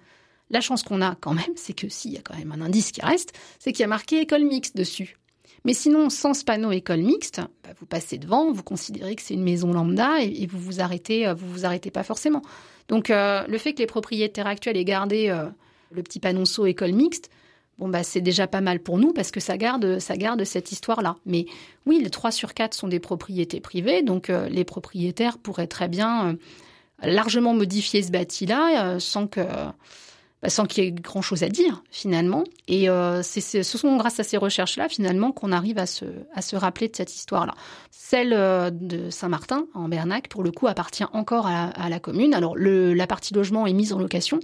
La 0.51 0.61
chance 0.61 0.83
qu'on 0.83 1.03
a 1.03 1.17
quand 1.21 1.35
même, 1.35 1.55
c'est 1.57 1.75
que 1.75 1.89
s'il 1.89 2.13
y 2.13 2.17
a 2.17 2.23
quand 2.23 2.37
même 2.37 2.53
un 2.53 2.63
indice 2.63 2.93
qui 2.93 3.03
reste, 3.03 3.33
c'est 3.59 3.73
qu'il 3.73 3.81
y 3.81 3.85
a 3.85 3.89
marqué 3.89 4.21
école 4.21 4.45
mixte 4.45 4.77
dessus. 4.77 5.17
Mais 5.65 5.75
sinon, 5.75 6.11
sans 6.11 6.35
ce 6.35 6.45
panneau 6.45 6.71
école 6.71 7.03
mixte, 7.03 7.41
bah, 7.65 7.71
vous 7.79 7.87
passez 7.87 8.19
devant, 8.19 8.53
vous 8.53 8.63
considérez 8.63 9.17
que 9.17 9.23
c'est 9.23 9.35
une 9.35 9.43
maison 9.43 9.73
lambda 9.73 10.23
et, 10.23 10.47
vous 10.47 10.59
vous 10.59 10.81
arrêtez, 10.81 11.27
euh, 11.27 11.35
vous 11.35 11.49
vous 11.49 11.65
arrêtez 11.65 11.91
pas 11.91 12.03
forcément. 12.03 12.43
Donc, 12.89 13.11
euh, 13.11 13.45
le 13.47 13.59
fait 13.59 13.75
que 13.75 13.81
les 13.81 13.87
propriétaires 13.87 14.47
actuels 14.47 14.77
aient 14.77 14.85
gardé 14.85 15.29
euh, 15.29 15.47
le 15.91 16.03
petit 16.03 16.21
panonceau 16.21 16.67
école 16.67 16.93
mixte, 16.93 17.31
bon 17.79 17.89
bah 17.89 18.03
c'est 18.03 18.21
déjà 18.21 18.47
pas 18.49 18.61
mal 18.61 18.81
pour 18.81 18.99
nous 18.99 19.13
parce 19.13 19.31
que 19.31 19.41
ça 19.41 19.57
garde, 19.57 19.99
ça 20.01 20.17
garde 20.17 20.43
cette 20.45 20.73
histoire-là. 20.73 21.17
Mais 21.27 21.47
oui, 21.87 22.01
les 22.03 22.11
3 22.11 22.31
sur 22.31 22.55
4 22.55 22.75
sont 22.75 22.89
des 22.89 23.01
propriétés 23.01 23.61
privées, 23.61 24.03
donc 24.03 24.29
les 24.29 24.65
propriétaires 24.65 25.39
pourraient 25.39 25.69
très 25.69 25.87
bien 25.87 26.37
largement 27.03 27.55
modifier 27.55 28.03
ce 28.03 28.11
bâti-là 28.11 28.99
sans 28.99 29.29
que 29.29 29.43
bah, 30.41 30.51
sans 30.51 30.67
qu'il 30.67 30.85
y 30.85 30.87
ait 30.87 30.93
grand 30.93 31.21
chose 31.21 31.43
à 31.43 31.49
dire 31.49 31.83
finalement. 31.91 32.45
Et 32.69 32.89
euh, 32.89 33.23
ce 33.23 33.63
sont 33.63 33.97
grâce 33.97 34.21
à 34.21 34.25
ces 34.25 34.37
recherches-là 34.37 34.89
finalement 34.89 35.33
qu'on 35.33 35.51
arrive 35.51 35.79
à 35.79 35.87
se, 35.87 36.05
à 36.33 36.43
se 36.43 36.55
rappeler 36.55 36.89
de 36.89 36.95
cette 36.95 37.13
histoire-là. 37.13 37.55
Celle 37.91 38.33
euh, 38.33 38.71
de 38.71 39.11
Saint-Martin 39.11 39.67
en 39.75 39.89
Bernac, 39.89 40.29
pour 40.29 40.45
le 40.45 40.53
coup, 40.53 40.69
appartient 40.69 41.05
encore 41.13 41.47
à, 41.49 41.89
la 41.89 41.99
commune. 41.99 42.35
Alors 42.35 42.57
la 42.57 43.07
partie 43.09 43.35
logement 43.35 43.67
est 43.67 43.73
mise 43.73 43.93
en 43.93 43.99
location, 43.99 44.39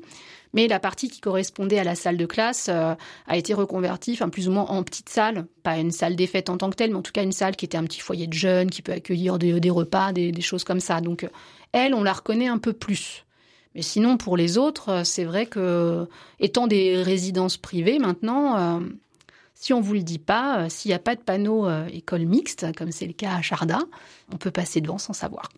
mais 0.53 0.67
la 0.67 0.81
partie 0.81 1.09
qui 1.09 1.21
correspondait 1.21 1.79
à 1.79 1.85
la 1.85 1.95
salle 1.95 2.17
de 2.17 2.27
classe 2.27 2.69
euh, 2.69 2.97
a 3.29 3.37
été 3.37 3.55
reconvertie, 3.55 4.15
enfin 4.15 4.31
plus 4.31 4.49
ou 4.49 4.53
moins 4.53 4.65
en 4.65 4.83
petite 4.83 5.09
salle, 5.09 5.47
pas 5.63 5.79
une 5.79 5.93
salle 5.93 6.17
des 6.17 6.27
fêtes 6.27 6.51
en 6.51 6.59
tant 6.59 6.71
que 6.71 6.77
telle, 6.77 6.91
mais 6.91 6.97
en 6.97 7.03
tout 7.03 7.13
cas 7.13 7.23
une 7.23 7.33
salle 7.33 7.55
qui 7.55 7.67
était 7.67 7.79
un 7.79 7.85
petit 7.85 8.01
foyer 8.01 8.27
de 8.27 8.33
jeunes, 8.33 8.71
qui 8.71 8.83
peut 8.83 8.93
accueillir 8.93 9.39
des, 9.39 9.71
repas, 9.71 10.13
des, 10.13 10.33
des 10.33 10.43
choses 10.43 10.65
comme 10.65 10.81
ça. 10.81 11.01
Donc 11.01 11.29
elle, 11.71 11.95
on 11.95 12.03
la 12.03 12.13
reconnaît 12.13 12.49
un 12.49 12.59
peu 12.59 12.73
plus. 12.73 13.24
Mais 13.75 13.83
sinon, 13.83 14.17
pour 14.17 14.37
les 14.37 14.57
autres, 14.59 14.89
euh, 14.91 15.05
c'est 15.05 15.25
vrai 15.25 15.47
que, 15.47 16.07
étant 16.41 16.67
des 16.67 17.03
résidences 17.03 17.57
privées 17.57 17.99
maintenant, 17.99 18.57
euh, 18.57 18.81
si 19.55 19.73
on 19.73 19.81
vous 19.81 19.95
le 19.95 20.03
dit 20.03 20.19
pas, 20.19 20.61
euh, 20.61 20.69
s'il 20.69 20.91
n'y 20.91 20.95
a 20.95 21.01
pas 21.01 21.17
de 21.17 21.21
panneau 21.21 21.69
école 21.89 22.27
mixte, 22.27 22.67
comme 22.77 22.93
c'est 22.93 23.07
le 23.07 23.13
cas 23.13 23.35
à 23.35 23.43
Charda, 23.43 23.81
on 24.33 24.37
peut 24.37 24.51
passer 24.51 24.81
devant 24.81 24.99
sans 24.99 25.13
savoir. 25.13 25.49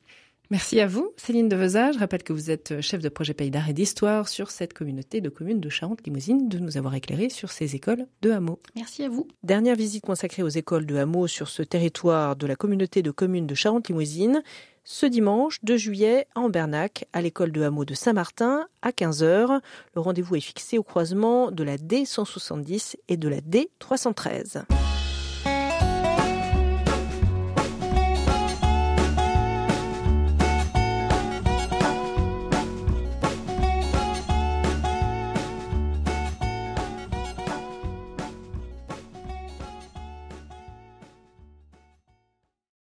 Merci 0.49 0.81
à 0.81 0.87
vous, 0.87 1.13
Céline 1.17 1.49
de 1.49 1.57
Je 1.57 1.99
rappelle 1.99 2.23
que 2.23 2.33
vous 2.33 2.53
êtes 2.53 2.81
chef 2.81 3.03
de 3.03 3.09
projet 3.09 3.35
Pays 3.35 3.51
d'art 3.51 3.69
et 3.69 3.73
d'histoire 3.73 4.29
sur 4.29 4.53
cette 4.53 4.75
communauté 4.75 5.21
de 5.21 5.29
communes 5.29 5.61
de 5.61 5.69
Charente-Limousine, 5.69 6.49
de 6.49 6.61
nous 6.61 6.77
avoir 6.77 6.95
éclairé 6.95 7.31
sur 7.31 7.51
ces 7.51 7.75
écoles 7.75 8.07
de 8.23 8.31
hameaux. 8.31 8.61
Merci 8.77 9.03
à 9.03 9.09
vous. 9.09 9.27
Dernière 9.43 9.75
visite 9.75 10.05
consacrée 10.07 10.45
aux 10.45 10.49
écoles 10.49 10.87
de 10.87 10.95
hameaux 10.95 11.27
sur 11.27 11.49
ce 11.49 11.65
territoire 11.65 12.37
de 12.37 12.47
la 12.47 12.55
communauté 12.55 13.03
de 13.03 13.11
communes 13.11 13.49
de 13.49 13.57
Charente-Limousine 13.57 14.45
ce 14.89 15.05
dimanche 15.05 15.59
2 15.65 15.77
juillet 15.77 16.29
en 16.37 16.49
Bernac, 16.49 17.07
à 17.13 17.21
l'école 17.21 17.51
de 17.51 17.61
hameau 17.63 17.85
de 17.85 17.93
Saint-Martin, 17.93 18.69
à 18.83 18.91
15h. 18.91 19.61
Le 19.97 20.01
rendez-vous 20.01 20.37
est 20.37 20.41
fixé 20.41 20.79
au 20.79 20.85
croisement 20.85 21.51
de 21.51 21.65
la 21.65 21.77
D170 21.77 22.95
et 23.09 23.17
de 23.17 23.29
la 23.29 23.41
D313. 23.41 24.63